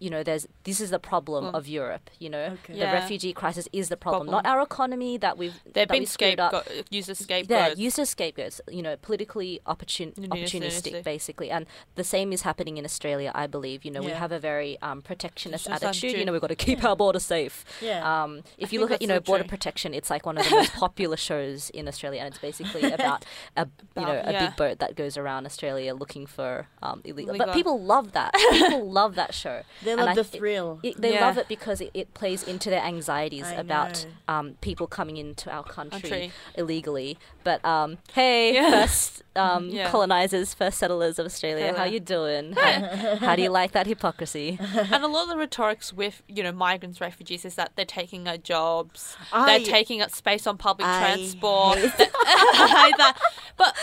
[0.00, 2.10] you know, there's this is the problem Well, of Europe.
[2.18, 2.72] You know, Okay.
[2.74, 2.92] the Yeah.
[2.94, 4.42] refugee crisis is the problem, Problem.
[4.42, 7.78] not our economy that we've They've that been scapegoat, used as Yeah, scapegoats.
[7.78, 11.04] used as scapegoats, you know, politically opportun- Opportunistic.
[11.04, 11.50] basically.
[11.50, 13.84] And the same is happening in Australia, I believe.
[13.84, 16.12] You know, we have a very um, protectionist attitude.
[16.18, 17.64] You know, we've got to keep our border safe.
[17.80, 18.00] Yeah.
[18.22, 19.48] Um, if I you look at, you know, so border true.
[19.50, 23.24] protection, it's like one of the most popular shows in Australia, and it's basically about
[23.56, 24.46] a, you know, a yeah.
[24.46, 27.36] big boat that goes around Australia looking for um, illegal.
[27.36, 28.32] But people love that.
[28.50, 29.62] people love that show.
[29.96, 30.80] They love I the th- thrill.
[30.82, 31.26] It, they Yeah.
[31.26, 35.50] love it because it, it plays into their anxieties I about um, people coming into
[35.50, 36.32] our country, Country.
[36.54, 37.18] illegally.
[37.44, 38.70] But um, hey, Yeah.
[38.70, 39.90] first um, Yeah.
[39.90, 42.52] colonizers, first settlers of Australia, how you doing?
[42.60, 44.58] How, how do you like that hypocrisy?
[44.92, 48.28] and a lot of the rhetorics with you know migrants, refugees is that they're taking
[48.28, 51.78] our jobs, I- they're taking up space on public I transport.
[51.78, 53.16] hate hate that.
[53.56, 53.76] But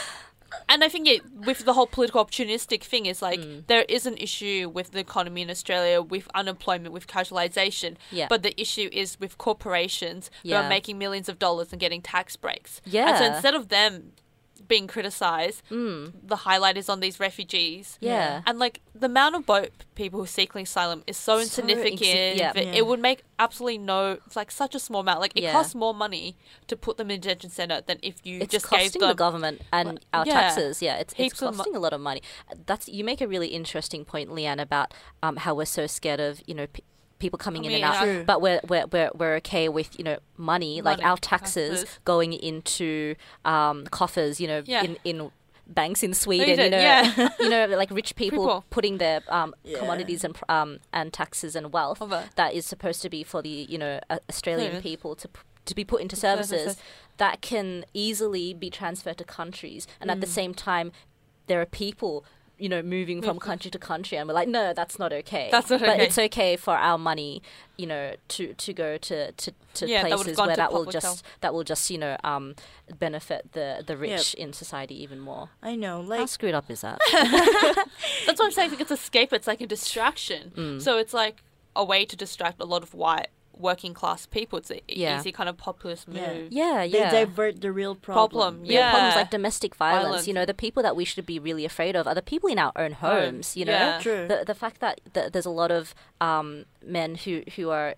[0.69, 3.67] and I think it, with the whole political opportunistic thing is like Mm.
[3.67, 7.95] there is an issue with the economy in Australia, with unemployment, with casualisation.
[8.11, 8.27] Yeah.
[8.29, 12.35] But the issue is with corporations who are making millions of dollars and getting tax
[12.35, 12.81] breaks.
[13.09, 14.13] And so instead of them
[14.67, 17.97] being criticised, Mm, the highlight is on these refugees.
[18.01, 18.41] yeah.
[18.45, 22.01] And like the amount of boat people who are seeking asylum is so So insignificant.
[22.01, 22.53] insi- yeah.
[22.53, 22.73] that Yeah.
[22.73, 24.17] It would make absolutely no.
[24.25, 25.19] It's like such a small amount.
[25.21, 25.51] Like it Yeah.
[25.51, 26.35] costs more money
[26.67, 29.09] to put them in detention center than if you It's just gave costing them.
[29.09, 30.33] the government and Well, our yeah.
[30.41, 30.81] taxes.
[30.81, 32.21] Yeah, it's, it's Heaps of mo- costing a lot of money.
[32.65, 36.41] That's you make a really interesting point, Leanne, about um, how we're so scared of
[36.47, 36.67] you know.
[36.67, 36.83] P-
[37.19, 38.13] People coming in Coming and in out, and out.
[38.15, 38.23] True.
[38.25, 41.99] but we're, we're we're we're okay with you know money, like our taxes, taxes.
[42.05, 44.83] going into um, coffers, you know, Yeah.
[44.83, 45.31] in in
[45.69, 47.29] banks in Sweden, Sweden, you know, yeah.
[47.39, 48.65] you know, like rich people, People.
[48.69, 49.79] putting their um, Yeah.
[49.79, 53.49] commodities and um, and taxes and wealth Of that is supposed to be for the
[53.69, 54.83] you know uh, Australian Clearance.
[54.83, 56.49] people to p- to be put into Services.
[56.61, 56.83] services
[57.17, 60.91] that can easily be transferred to countries, and at the same time,
[61.47, 62.23] there are people.
[62.57, 65.49] You know, moving from country to country, and we're like, no, that's not okay.
[65.51, 65.91] That's not okay.
[65.91, 67.43] but it's okay for our money,
[67.77, 70.85] you know, to, to go to, to, to Yeah, places gone where to that will
[70.85, 71.23] just health.
[71.41, 72.55] that will just you know um
[72.97, 75.49] benefit the the rich in society even more.
[75.61, 76.99] I know, How like screwed up is that?
[78.25, 78.75] That's what I'm saying.
[78.79, 79.33] It's a scape.
[79.33, 80.51] It's like a distraction.
[80.55, 80.81] Mm.
[80.81, 81.43] So it's like
[81.75, 83.27] a way to distract a lot of white
[83.59, 84.59] working class people.
[84.59, 85.19] It's an Yeah.
[85.19, 86.17] easy kind of populist move.
[86.17, 86.33] Yeah.
[86.49, 87.11] yeah, they yeah.
[87.11, 88.55] divert the real problem.
[88.55, 88.91] Problem, Yeah, Yeah.
[88.91, 90.27] problems like domestic violence, Violence.
[90.27, 92.59] You know, the people that we should be really afraid of are the people in
[92.59, 93.55] our own homes.
[93.57, 93.99] You know, yeah.
[93.99, 94.27] True.
[94.27, 97.95] the the fact that th- there's a lot of um, men who who are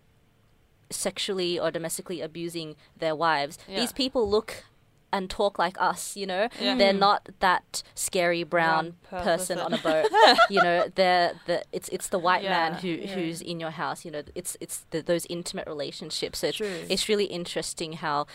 [0.89, 3.57] sexually or domestically abusing their wives.
[3.67, 3.79] Yeah.
[3.81, 4.63] These people look
[5.11, 6.15] and talk like us.
[6.15, 6.75] You know, Yeah.
[6.75, 9.59] they're not that scary brown Brown person person.
[9.59, 10.07] on a boat.
[10.49, 13.07] you know, they're the it's it's the white man who Yeah.
[13.15, 14.05] who's in your house.
[14.05, 16.39] You know, it's it's the, those intimate relationships.
[16.39, 18.27] So it's, it's really interesting how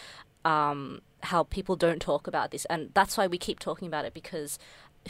[0.44, 4.12] um, how people don't talk about this, and that's why we keep talking about it
[4.12, 4.58] because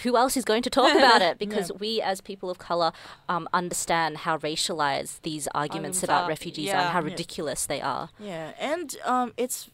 [0.03, 1.38] who else is going to talk about it?
[1.38, 2.92] Because we, as people of color,
[3.29, 6.79] um, understand how racialized these arguments Arguments about are, refugees yeah.
[6.79, 7.05] are, and how Yeah.
[7.07, 8.11] ridiculous they are.
[8.18, 9.70] Yeah, and um, it's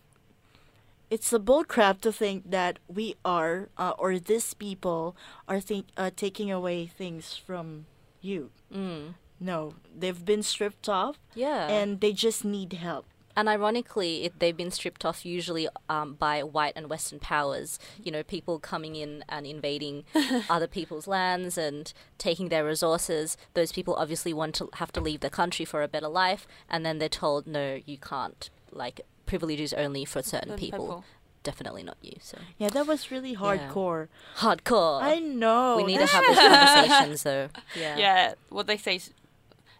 [1.10, 5.16] it's a bull crap to think that we are uh, or these people
[5.48, 7.86] are think uh, taking away things from
[8.20, 8.50] you.
[8.72, 9.14] Mm.
[9.40, 13.06] No, they've been stripped off, Yeah, and they just need help.
[13.36, 17.78] And ironically, it, they've been stripped off usually um, by white and Western powers.
[18.02, 20.04] You know, people coming in and invading
[20.50, 23.38] other people's lands and taking their resources.
[23.54, 26.84] Those people obviously want to have to leave the country for a better life, and
[26.84, 28.50] then they're told, no, you can't.
[28.72, 29.00] Like,
[29.32, 30.78] privileges only for certain Certain people.
[30.86, 31.04] people.
[31.50, 32.16] Definitely not you.
[32.20, 34.08] So Yeah, that was really hardcore.
[34.44, 35.00] hardcore.
[35.14, 35.76] I know.
[35.78, 37.48] we need to have these conversations, though.
[37.82, 37.96] Yeah.
[38.04, 38.34] Yeah.
[38.56, 39.04] What they say is,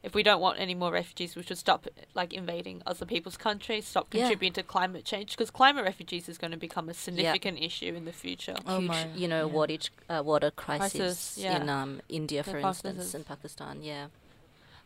[0.02, 1.80] if we don't want any more refugees, we should stop
[2.20, 4.20] like invading other people's countries, stop Yeah.
[4.22, 8.04] contributing to climate change, because climate refugees is going to become a significant issue in
[8.10, 8.56] the future.
[8.66, 9.52] Oh huge, my, you know, yeah.
[9.58, 11.60] water, uh, water crisis, Crisis, yeah.
[11.60, 13.74] in um, India, The for Pakistan instance, is- in Pakistan.
[13.92, 14.06] Yeah.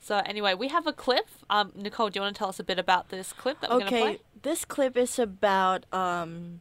[0.04, 1.28] So anyway, we have a clip.
[1.48, 3.78] Um, Nicole, do you want to tell us a bit about this clip that we're
[3.78, 4.18] going to Okay, play?
[4.42, 6.60] this clip is about um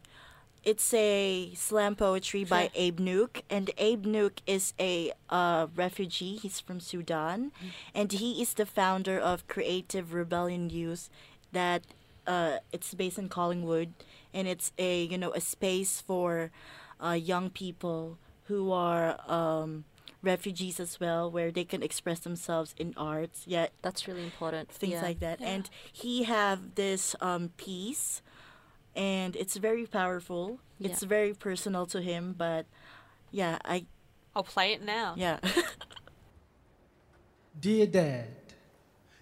[0.63, 2.69] it's a slam poetry by.
[2.73, 6.37] Abe Nouk and Abe Nouk is a uh, refugee.
[6.37, 7.69] He's from Sudan Mm.
[7.93, 11.09] and he is the founder of Creative Rebellion Youth
[11.51, 11.81] that
[12.25, 13.91] uh, it's based in Collingwood
[14.33, 16.49] and it's a you know a space for
[17.03, 19.83] uh, young people who are um,
[20.23, 24.71] refugees as well where they can express themselves in arts yet That's really important.
[24.71, 25.01] things yeah.
[25.01, 25.41] like that.
[25.41, 25.49] Yeah.
[25.49, 28.21] And he have this um, piece,
[28.95, 30.59] and it's very powerful.
[30.79, 30.89] Yeah.
[30.89, 32.65] It's very personal to him, but
[33.31, 33.85] yeah, I
[34.35, 35.13] I'll play it now.
[35.17, 35.39] yeah.
[37.59, 38.27] Dear Dad,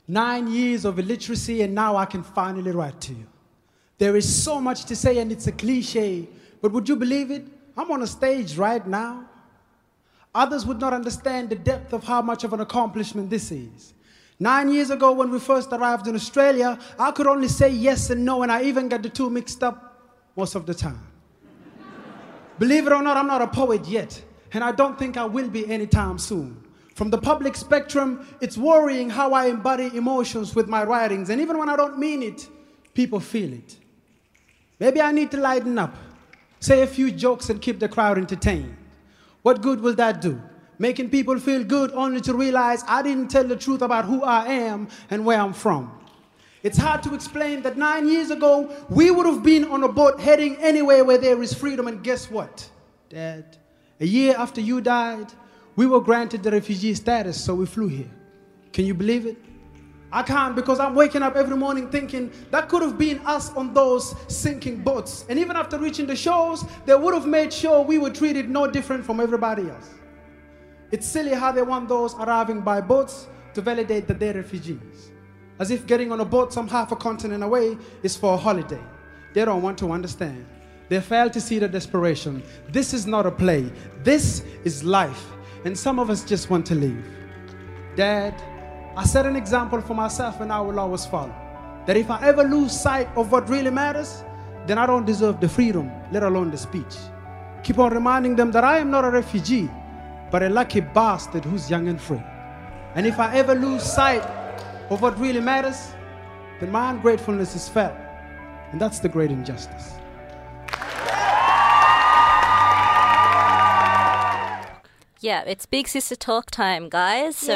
[0.07, 3.27] nine years of illiteracy and now I can finally write to you.
[3.97, 6.29] There is so much to say and it's a cliche,
[6.61, 7.45] but would you believe it?
[7.77, 9.29] I'm on a stage right now.
[10.33, 13.93] Others would not understand the depth of how much of an accomplishment this is.
[14.39, 18.25] Nine years ago, when we first arrived in Australia, I could only say yes and
[18.25, 21.05] no, and I even got the two mixed up most of the time.
[22.57, 24.19] Believe it or not, I'm not a poet yet,
[24.53, 26.63] and I don't think I will be anytime soon.
[26.95, 31.57] From the public spectrum, it's worrying how I embody emotions with my writings, and even
[31.57, 32.47] when I don't mean it,
[32.93, 33.77] people feel it.
[34.79, 35.95] Maybe I need to lighten up,
[36.59, 38.75] say a few jokes, and keep the crowd entertained.
[39.41, 40.41] What good will that do?
[40.81, 44.47] making people feel good only to realize I didn't tell the truth about who I
[44.47, 45.91] am and where I'm from.
[46.63, 50.19] It's hard to explain that nine years ago, we would have been on a boat
[50.19, 52.67] heading anywhere where there is freedom, and guess what,
[53.09, 53.57] Dad?
[53.99, 55.31] A year after you died,
[55.75, 58.11] we were granted the refugee status, so we flew here.
[58.73, 59.37] Can you believe it?
[60.13, 63.73] I can't because I'm waking up every morning thinking that could have been us on
[63.73, 65.25] those sinking boats.
[65.29, 68.67] And even after reaching the shores, they would have made sure we were treated no
[68.67, 69.89] different from everybody else.
[70.91, 75.11] It's silly how they want those arriving by boats to validate that they're refugees.
[75.59, 78.81] As if getting on a boat some half a continent away is for a holiday.
[79.33, 80.45] They don't want to understand.
[80.89, 82.43] They fail to see the desperation.
[82.67, 83.71] This is not a play,
[84.03, 85.27] this is life.
[85.63, 87.05] And some of us just want to leave.
[87.95, 88.33] Dad,
[88.95, 91.33] I set an example for myself and I will always follow.
[91.85, 94.23] That if I ever lose sight of what really matters,
[94.67, 96.95] then I don't deserve the freedom, let alone the speech.
[97.63, 99.69] Keep on reminding them that I am not a refugee
[100.31, 102.23] but a lucky bastard who's young and free.
[102.95, 104.23] And if I ever lose sight
[104.89, 105.93] of what really matters,
[106.59, 107.95] then my ungratefulness is felt.
[108.71, 109.95] And that's the great injustice.
[115.21, 117.37] Yeah, it's Big Sister Talk time, guys.
[117.37, 117.55] So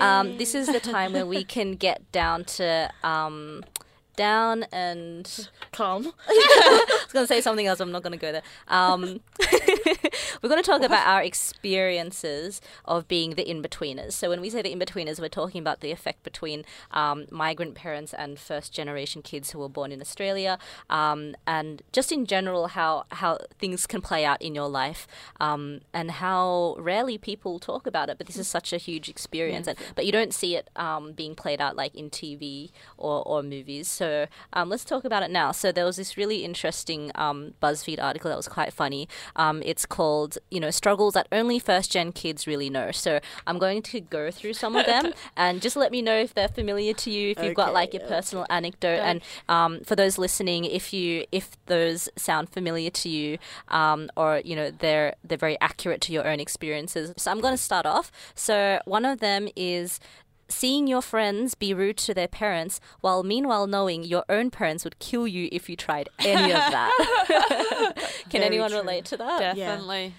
[0.00, 3.62] um, this is the time where we can get down to um,
[4.16, 6.12] down and calm.
[6.28, 7.80] I was going to say something else.
[7.80, 8.42] I'm not going to go there.
[8.68, 9.20] Um,
[10.42, 14.12] we're going to talk about our experiences of being the in-betweeners.
[14.12, 18.12] So when we say the in-betweeners, we're talking about the effect between um, migrant parents
[18.12, 20.58] and first-generation kids who were born in Australia,
[20.90, 25.06] um, and just in general how how things can play out in your life,
[25.40, 28.18] um, and how rarely people talk about it.
[28.18, 31.34] But this is such a huge experience, and, but you don't see it um, being
[31.34, 33.88] played out like in TV or, or movies.
[33.88, 34.01] So
[34.52, 35.52] um, let's talk about it now.
[35.52, 39.08] So there was this really interesting um, BuzzFeed article that was quite funny.
[39.36, 42.90] Um, it's called, you know, struggles that only first gen kids really know.
[42.90, 46.34] So I'm going to go through some of them and just let me know if
[46.34, 49.00] they're familiar to you, if you've got like your personal anecdote.
[49.02, 53.38] And um, for those listening, if you if those sound familiar to you,
[53.68, 57.12] um, or you know they're they're very accurate to your own experiences.
[57.16, 58.10] So I'm going to start off.
[58.34, 60.00] So one of them is
[60.52, 64.98] seeing your friends be rude to their parents while meanwhile knowing your own parents would
[64.98, 66.92] kill you if you tried any of that.
[68.30, 68.80] Can Very anyone true.
[68.80, 69.56] relate to that?
[69.56, 70.14] Definitely.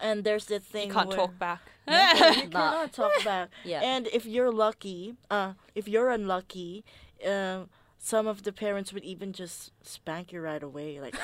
[0.00, 1.60] And there's the thing You can't where- talk back.
[1.88, 3.48] No, you cannot talk back.
[3.64, 3.80] Yeah.
[3.80, 6.84] And if you're lucky, uh, if you're unlucky,
[7.24, 7.66] uh,
[7.98, 11.00] some of the parents would even just spank you right away.
[11.00, 11.14] Like,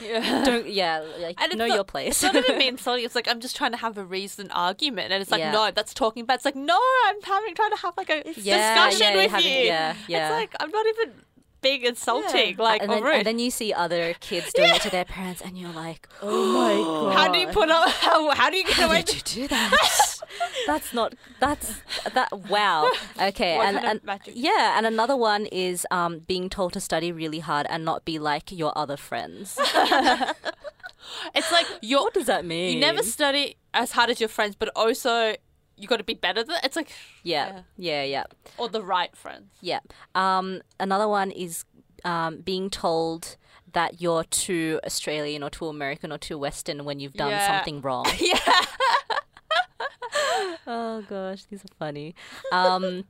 [0.00, 0.44] yeah.
[0.44, 2.22] Don't yeah, like And know not- your place.
[2.22, 3.02] It's not even being salty.
[3.04, 5.52] It's like I'm just trying to have a reasoned argument, and it's like Yeah.
[5.52, 6.36] no, that's talking bad.
[6.36, 9.52] It's like no, I'm having trying to have like a Yeah, discussion yeah, with having-
[9.52, 9.58] you.
[9.60, 10.26] yeah, yeah.
[10.28, 11.12] It's like I'm not even
[11.62, 12.56] being insulting.
[12.58, 15.58] Like and, then, and then you see other kids doing it to their parents, and
[15.58, 17.14] you're like, oh my god.
[17.18, 17.88] how do you put up?
[17.90, 19.02] How, how do you get "How away?
[19.02, 20.12] did you do that?
[20.66, 21.14] that's not.
[21.40, 21.80] That's
[22.14, 22.28] that.
[22.48, 22.90] Wow.
[23.20, 23.56] Okay.
[23.58, 24.34] And, and magic?
[24.36, 28.18] yeah, and another one is um, being told to study really hard and not be
[28.18, 29.58] like your other friends.
[31.34, 32.02] It's like you're.
[32.02, 32.74] what does that mean?
[32.74, 35.36] You never study as hard as your friends, but also
[35.76, 36.56] you got to be better than.
[36.64, 36.90] It's like
[37.22, 37.60] Yeah.
[37.76, 38.02] Yeah.
[38.02, 38.24] Yeah.
[38.58, 39.50] or the right friends.
[39.60, 39.80] Yeah.
[40.14, 41.64] Um, another one is
[42.04, 43.36] um, being told
[43.72, 47.46] that you're too Australian or too American or too Western when you've done Yeah.
[47.56, 48.06] something wrong.
[48.18, 48.38] Yeah.
[50.66, 52.14] Oh gosh, these are funny.
[52.52, 53.04] Um,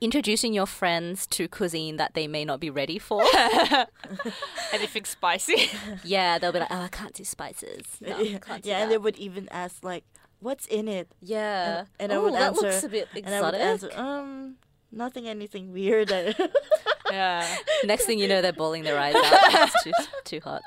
[0.00, 3.22] introducing your friends to cuisine that they may not be ready for.
[4.72, 5.70] Anything spicy.
[6.04, 8.90] yeah, they'll be like, "Oh, I can't do spices." No, yeah, can't do yeah, and
[8.90, 10.04] they would even ask like,
[10.40, 13.34] "What's in it?" yeah, and- and I oh, would that answer- looks a bit And
[13.34, 13.60] I would exotic.
[13.96, 14.56] answer, "Um,
[14.92, 16.10] nothing, anything weird."
[17.10, 17.56] yeah.
[17.84, 19.24] Next thing you know, they're bawling their eyes out.
[19.72, 19.92] it's too
[20.24, 20.62] too hot.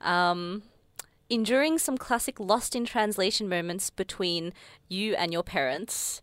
[0.00, 0.62] Um,
[1.30, 4.52] enduring some classic lost in translation moments between
[4.88, 6.22] you and your parents.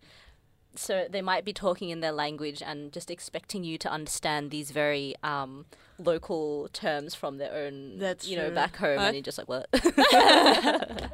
[0.75, 4.71] So they might be talking in their language and just expecting you to understand these
[4.71, 5.65] very um,
[5.99, 8.55] local terms from their own, That's you know, true.
[8.55, 9.05] back home, Huh?
[9.05, 9.67] and you're just like, what?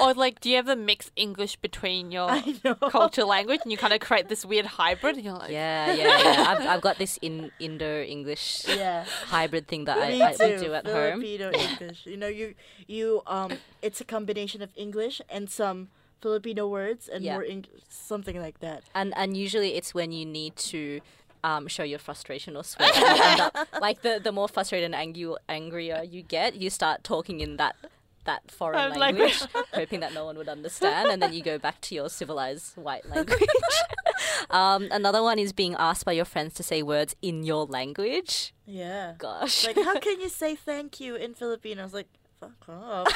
[0.00, 2.28] Or like, do you ever mix English between your
[2.90, 5.16] culture language, and you kind of create this weird hybrid?
[5.16, 6.44] And you're like, yeah, yeah, yeah.
[6.48, 9.04] I've, I've got this in Indo English yeah.
[9.26, 11.20] hybrid thing that Me I, I do at home.
[11.20, 12.06] Filipino English.
[12.06, 12.54] You know, you
[12.86, 15.88] you um, it's a combination of English and some
[16.20, 17.34] Filipino words and Yeah.
[17.34, 18.82] more Eng- something like that.
[18.94, 21.00] and and usually it's when you need to
[21.44, 22.88] um, show your frustration or swear.
[22.92, 26.70] and you end up, like the the more frustrated and angry angrier you get, you
[26.70, 27.76] start talking in that
[28.24, 29.66] that foreign Foreign language, language.
[29.72, 33.06] hoping that no one would understand, and then you go back to your civilized white
[33.14, 33.38] language.
[34.50, 38.52] um, another one is being asked by your friends to say words in your language.
[38.66, 39.14] Yeah.
[39.16, 39.66] Gosh.
[39.66, 41.82] Like, how can you say thank you in Filipino?
[41.82, 42.08] I was like,
[42.40, 43.08] fuck off.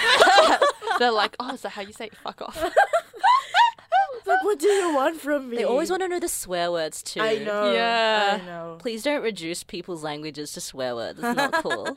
[0.99, 2.17] They're like, oh, is that how you say it?
[2.17, 2.57] fuck off?
[2.57, 5.57] It's like, what do you want from me?
[5.57, 7.21] They always want to know the swear words too.
[7.21, 7.73] I know.
[7.73, 8.41] Yeah.
[8.41, 8.77] I know.
[8.79, 11.21] Please don't reduce people's languages to swear words.
[11.23, 11.97] It's not cool.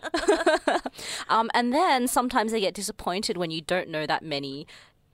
[1.30, 4.67] um, and then sometimes they get disappointed when you don't know that many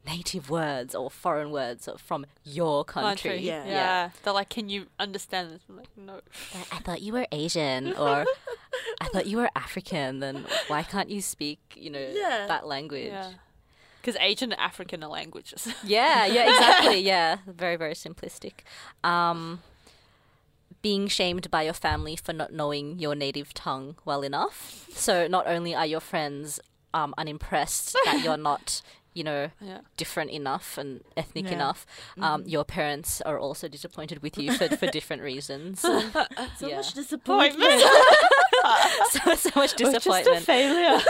[0.05, 3.31] native words or foreign words from your country.
[3.31, 3.47] Country.
[3.47, 3.65] Yeah.
[3.65, 4.09] yeah.
[4.23, 5.61] They're like, can you understand this?
[5.69, 6.21] I'm like, no.
[6.71, 8.25] I thought you were Asian or
[9.01, 10.19] I thought you were African.
[10.19, 12.45] Then why can't you speak, you know, Yeah.
[12.47, 13.07] that language?
[13.11, 13.31] Yeah.
[14.01, 15.67] Because Asian and African are languages.
[15.83, 16.99] Yeah, yeah, exactly.
[17.01, 18.53] yeah, very, very simplistic.
[19.03, 19.61] Um,
[20.81, 24.85] being shamed by your family for not knowing your native tongue well enough.
[24.93, 26.59] So not only are your friends
[26.93, 28.81] um, unimpressed that you're not,
[29.13, 29.79] you know, yeah.
[29.97, 31.51] different enough and ethnic Yeah.
[31.55, 31.85] enough,
[32.21, 35.81] um, your parents are also disappointed with you for, for different reasons.
[35.81, 35.99] so
[36.57, 36.77] So yeah.
[36.77, 37.83] much disappointment.
[39.11, 40.45] so, so much Just a disappointment.
[40.45, 40.99] failure.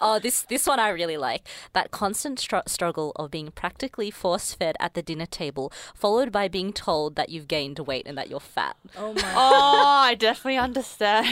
[0.00, 1.46] Oh, this this one I really like.
[1.72, 6.48] That constant str- struggle of being practically force fed at the dinner table, followed by
[6.48, 8.76] being told that you've gained weight and that you're fat.
[8.96, 11.26] Oh my oh, I definitely understand.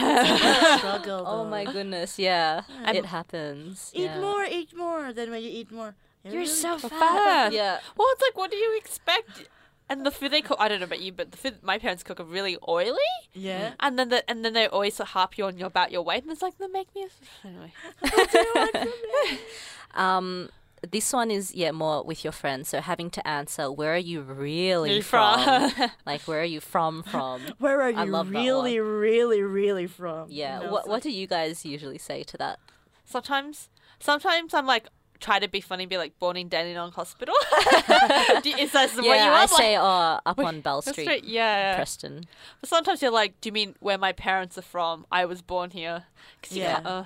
[0.79, 1.23] struggle.
[1.25, 3.91] Oh my goodness, yeah, And- it happens.
[3.93, 4.19] Eat yeah.
[4.19, 5.13] more, eat more.
[5.13, 6.89] Then when you eat more, You're really so fat.
[6.91, 7.53] fat.
[7.53, 9.47] Yeah, Well, it's like, what do you expect?
[9.87, 12.01] And the food they cook, I don't know about you, but the food my parents
[12.03, 12.97] cook are really oily.
[13.33, 13.73] Yeah.
[13.79, 16.31] And then the, and then they always harp you on your about your weight, and
[16.31, 17.05] it's like, they make me.
[17.43, 17.47] A...
[17.47, 17.71] Anyway,
[19.93, 20.49] Um,
[20.91, 22.69] this one is yeah more with your friends.
[22.69, 25.71] So having to answer, where are you really from?
[26.05, 27.03] like where are you from?
[27.03, 27.41] From?
[27.59, 30.27] Where are I you love that really, really, really from?
[30.29, 30.59] Yeah.
[30.59, 32.59] Know, what so- What do you guys usually say to that?
[33.07, 33.69] sometimes,
[33.99, 34.87] sometimes I'm like
[35.25, 37.35] try to be funny, and be like born in Dandenong Hospital.
[38.45, 39.35] You- Is that what you yeah, want?
[39.35, 41.75] I Like, say uh, up on Bell that's Street, yeah.
[41.75, 42.25] Preston.
[42.61, 45.05] But sometimes you're like, do you mean where my parents are from?
[45.11, 46.03] I was born here.
[46.41, 46.73] 'Cause you Yeah.
[46.75, 47.03] can't- uh,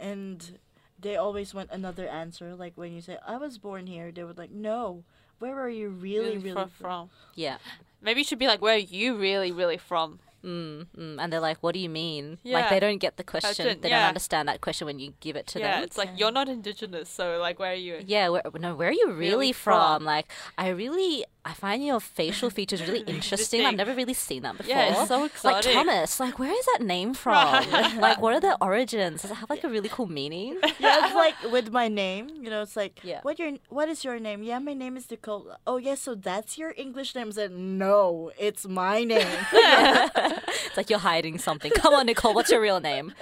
[0.00, 0.58] and
[0.98, 2.54] they always want another answer.
[2.54, 5.04] Like when you say, "I was born here," they would like, "No,
[5.38, 7.10] where are you really, really, fro- from?" from.
[7.34, 7.58] Yeah.
[8.02, 10.20] Maybe you should be like, where are you really, really from?
[10.44, 13.64] Mm, mm, and they're like, "What do you mean?" Like they don't get the question.
[13.64, 14.00] Question, They yeah.
[14.00, 15.84] don't understand that question when you give it to yeah, them.
[15.84, 18.02] it's like you're not indigenous, so like, where are you?
[18.06, 20.00] Yeah, where, no, where are you really, Really from?
[20.00, 20.04] from?
[20.04, 23.64] Like, I really, I find your facial features really interesting.
[23.64, 24.68] I've never really seen that before.
[24.74, 25.62] Yeah, it's so like.
[25.62, 27.34] Thomas, like where is that name from?
[27.34, 27.96] Right.
[27.98, 29.22] like, what are the origins?
[29.22, 30.58] Does it have like a really cool meaning?
[30.78, 32.28] Yeah, it's like with my name.
[32.42, 33.20] You know, it's like, Yeah.
[33.22, 34.42] what your what is your name?
[34.42, 35.46] Yeah, my name is Nicole.
[35.66, 37.28] Oh, yes, so that's your English name.
[37.28, 39.26] I said, no, it's my name.
[39.52, 41.70] It's like you're hiding something.
[41.72, 43.14] Come on, Nicole, what's your real name?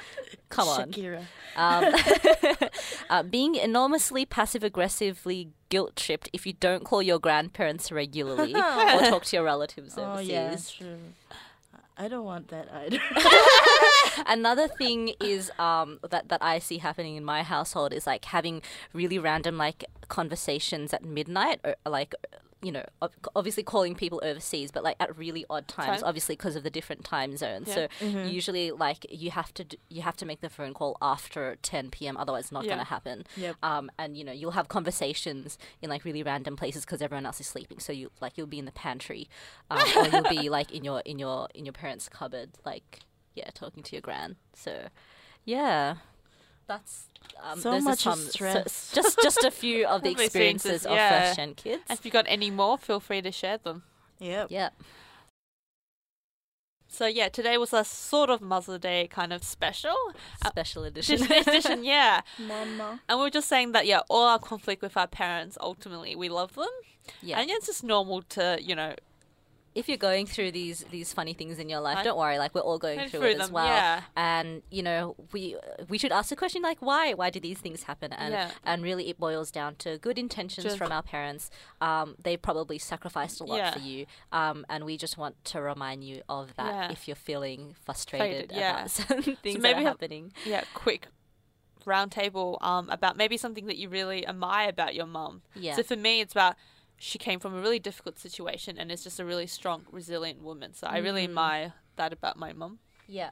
[0.55, 0.93] Come on.
[0.93, 1.25] Shakira.
[1.57, 1.95] Um,
[3.11, 9.01] uh, being enormously passive aggressively guilt tripped if you don't call your grandparents regularly or
[9.11, 10.29] talk to your relatives Oh overseas.
[10.31, 10.99] yeah, true.
[11.97, 12.99] I don't want that either.
[14.27, 18.63] Another thing is um, that that I see happening in my household is like having
[18.93, 22.15] really random like conversations at midnight, or like
[22.65, 22.85] you know,
[23.37, 26.09] obviously calling people overseas, but like at really odd times, Time.
[26.09, 27.69] obviously because of the different time zones.
[27.69, 27.75] Yeah.
[27.75, 28.29] So Mm-hmm.
[28.29, 31.91] usually, like you have to d- you have to make the phone call after 10
[31.91, 32.17] p.m.
[32.17, 32.71] Otherwise, it's not Yeah.
[32.75, 33.25] going to happen.
[33.37, 33.57] Yep.
[33.63, 37.41] Um, and you know, you'll have conversations in like really random places because everyone else
[37.41, 37.79] is sleeping.
[37.81, 39.29] So you like you'll be in the pantry,
[39.71, 43.01] um, or you'll be like in your in your in your parents' cupboard, like
[43.35, 44.37] yeah, talking to your gran.
[44.55, 44.89] So
[45.45, 45.97] yeah,
[46.67, 47.05] that's
[47.43, 48.93] um, So much some, so- stress.
[48.95, 51.27] just just a few of the experiences, experiences of yeah.
[51.27, 51.83] first gen kids.
[51.89, 53.83] And if you got any more, feel free to share them.
[54.19, 54.49] yep.
[54.51, 54.71] Yeah.
[56.89, 59.97] So yeah, today was a sort of Mother's Day kind of special
[60.45, 61.23] Uh, Special edition.
[61.23, 62.21] edition, edition, yeah.
[62.39, 63.01] Mama.
[63.09, 66.29] And we are just saying that yeah, all our conflict with our parents, ultimately we
[66.29, 66.69] love them,
[67.21, 67.41] yeah.
[67.41, 68.95] and it's just normal to you know
[69.75, 72.39] if you're going through these these funny things in your life, I- don't worry.
[72.39, 73.67] Like we're all going through, through it as well.
[73.67, 74.03] yeah.
[74.17, 75.57] And you know, we
[75.89, 77.13] we should ask the question like, why?
[77.15, 78.13] Why do these things happen?
[78.13, 78.51] And Yeah.
[78.65, 81.51] and really, it boils down to good intentions Just- from our parents.
[81.81, 83.73] Um, they probably sacrificed a lot Yeah.
[83.73, 84.07] for you.
[84.33, 86.93] Um, and we just want to remind you of that Yeah.
[86.93, 90.33] if you're feeling frustrated about certain things that maybe are have- happening.
[90.47, 91.09] yeah quick
[91.87, 95.43] roundtable um about maybe something that you really admire about your mum.
[95.55, 95.75] Yeah.
[95.77, 96.57] So for me, it's about
[96.99, 100.75] she came from a really difficult situation and is just a really strong, resilient woman.
[100.75, 101.31] So I really Mm.
[101.31, 102.79] admire that about my mum.
[103.07, 103.31] Yeah.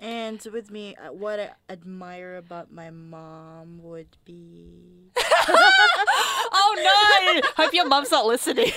[0.00, 5.10] And with me, uh, what I admire about my mom would be.
[5.18, 7.64] oh no!
[7.64, 8.70] Hope your mom's not listening.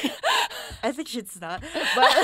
[0.81, 1.61] I think she's not.
[1.95, 2.11] But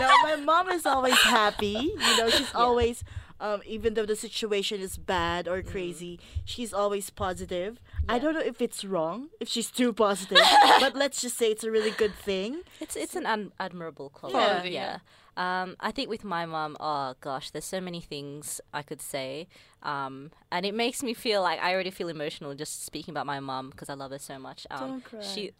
[0.00, 1.92] no, my mom is always happy.
[1.96, 3.02] You know, she's always,
[3.40, 7.80] um, even though the situation is bad or crazy, she's always positive.
[8.08, 10.38] I don't know if it's wrong, if she's too positive,
[10.80, 12.62] but let's just say it's a really good thing.
[12.80, 14.38] It's it's an un- admirable quality.
[14.38, 14.98] Quality, yeah.
[15.36, 19.46] Um, I think with my mom, oh gosh, there's so many things I could say,
[19.84, 23.38] um, and it makes me feel like I already feel emotional just speaking about my
[23.38, 24.66] mom because I love her so much.
[24.68, 25.20] Um, Don't cry.
[25.22, 25.52] She,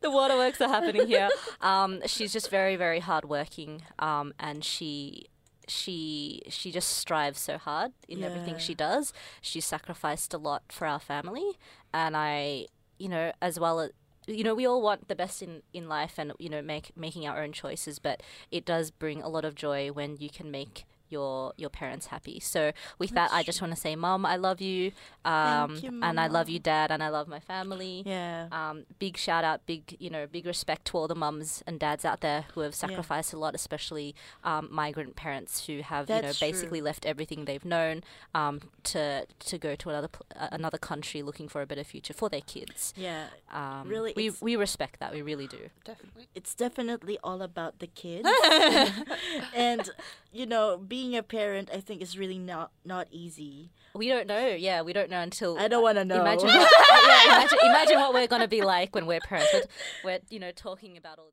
[0.00, 1.28] the waterworks are happening here.
[1.60, 5.26] Um, she's just very very hardworking, um, and she
[5.68, 9.12] she she just strives so hard in everything she does.
[9.40, 11.52] She sacrificed a lot for our family,
[11.92, 12.66] and I,
[12.98, 13.90] you know, as well as
[14.26, 17.26] you know, we all want the best in, in life, and you know, make making
[17.26, 17.98] our own choices.
[17.98, 20.84] But it does bring a lot of joy when you can make
[21.14, 22.38] your your parents happy.
[22.40, 22.60] So
[22.98, 24.92] with that, I just want to say, Mom, I love you,
[25.24, 28.02] um, you, and I love you, Dad, and I love my family.
[28.04, 28.48] Yeah.
[28.58, 32.04] Um, big shout out, big you know, big respect to all the mums and dads
[32.04, 36.22] out there who have sacrificed a lot, especially um, migrant parents who have you know
[36.22, 36.48] That's true.
[36.48, 38.02] basically left everything they've known
[38.34, 38.60] um,
[38.92, 42.28] to to go to another pl- uh, another country looking for a better future for
[42.28, 42.92] their kids.
[42.96, 43.26] Yeah.
[43.52, 45.12] Um, Really, we we respect that.
[45.12, 45.62] We really do.
[45.84, 46.26] Definitely.
[46.34, 48.28] it's definitely all about the kids.
[49.54, 49.84] and
[50.32, 53.70] you know, being a parent I think is really not not easy.
[53.94, 54.48] We don't know.
[54.48, 56.20] Yeah, we don't know until I don't want to know.
[56.20, 56.70] Imagine, what,
[57.06, 59.52] yeah, imagine, imagine what we're gonna be like when we're parents.
[59.52, 59.62] We're,
[60.04, 61.30] we're you know talking about all.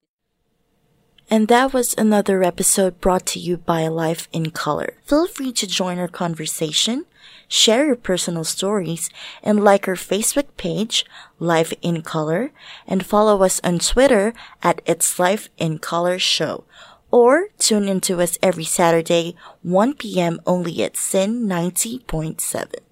[1.30, 4.96] And that was another episode brought to you by Life in Colour.
[5.06, 7.06] Feel free to join our conversation,
[7.48, 9.10] share your personal stories,
[9.42, 11.06] and like our Facebook page,
[11.40, 12.52] Life in Colour,
[12.86, 16.66] and follow us on Twitter at It's Life in Colour Show.
[17.12, 20.40] Or tune into us every Saturday, 1 p.m.
[20.48, 22.91] only at SYN 90.7.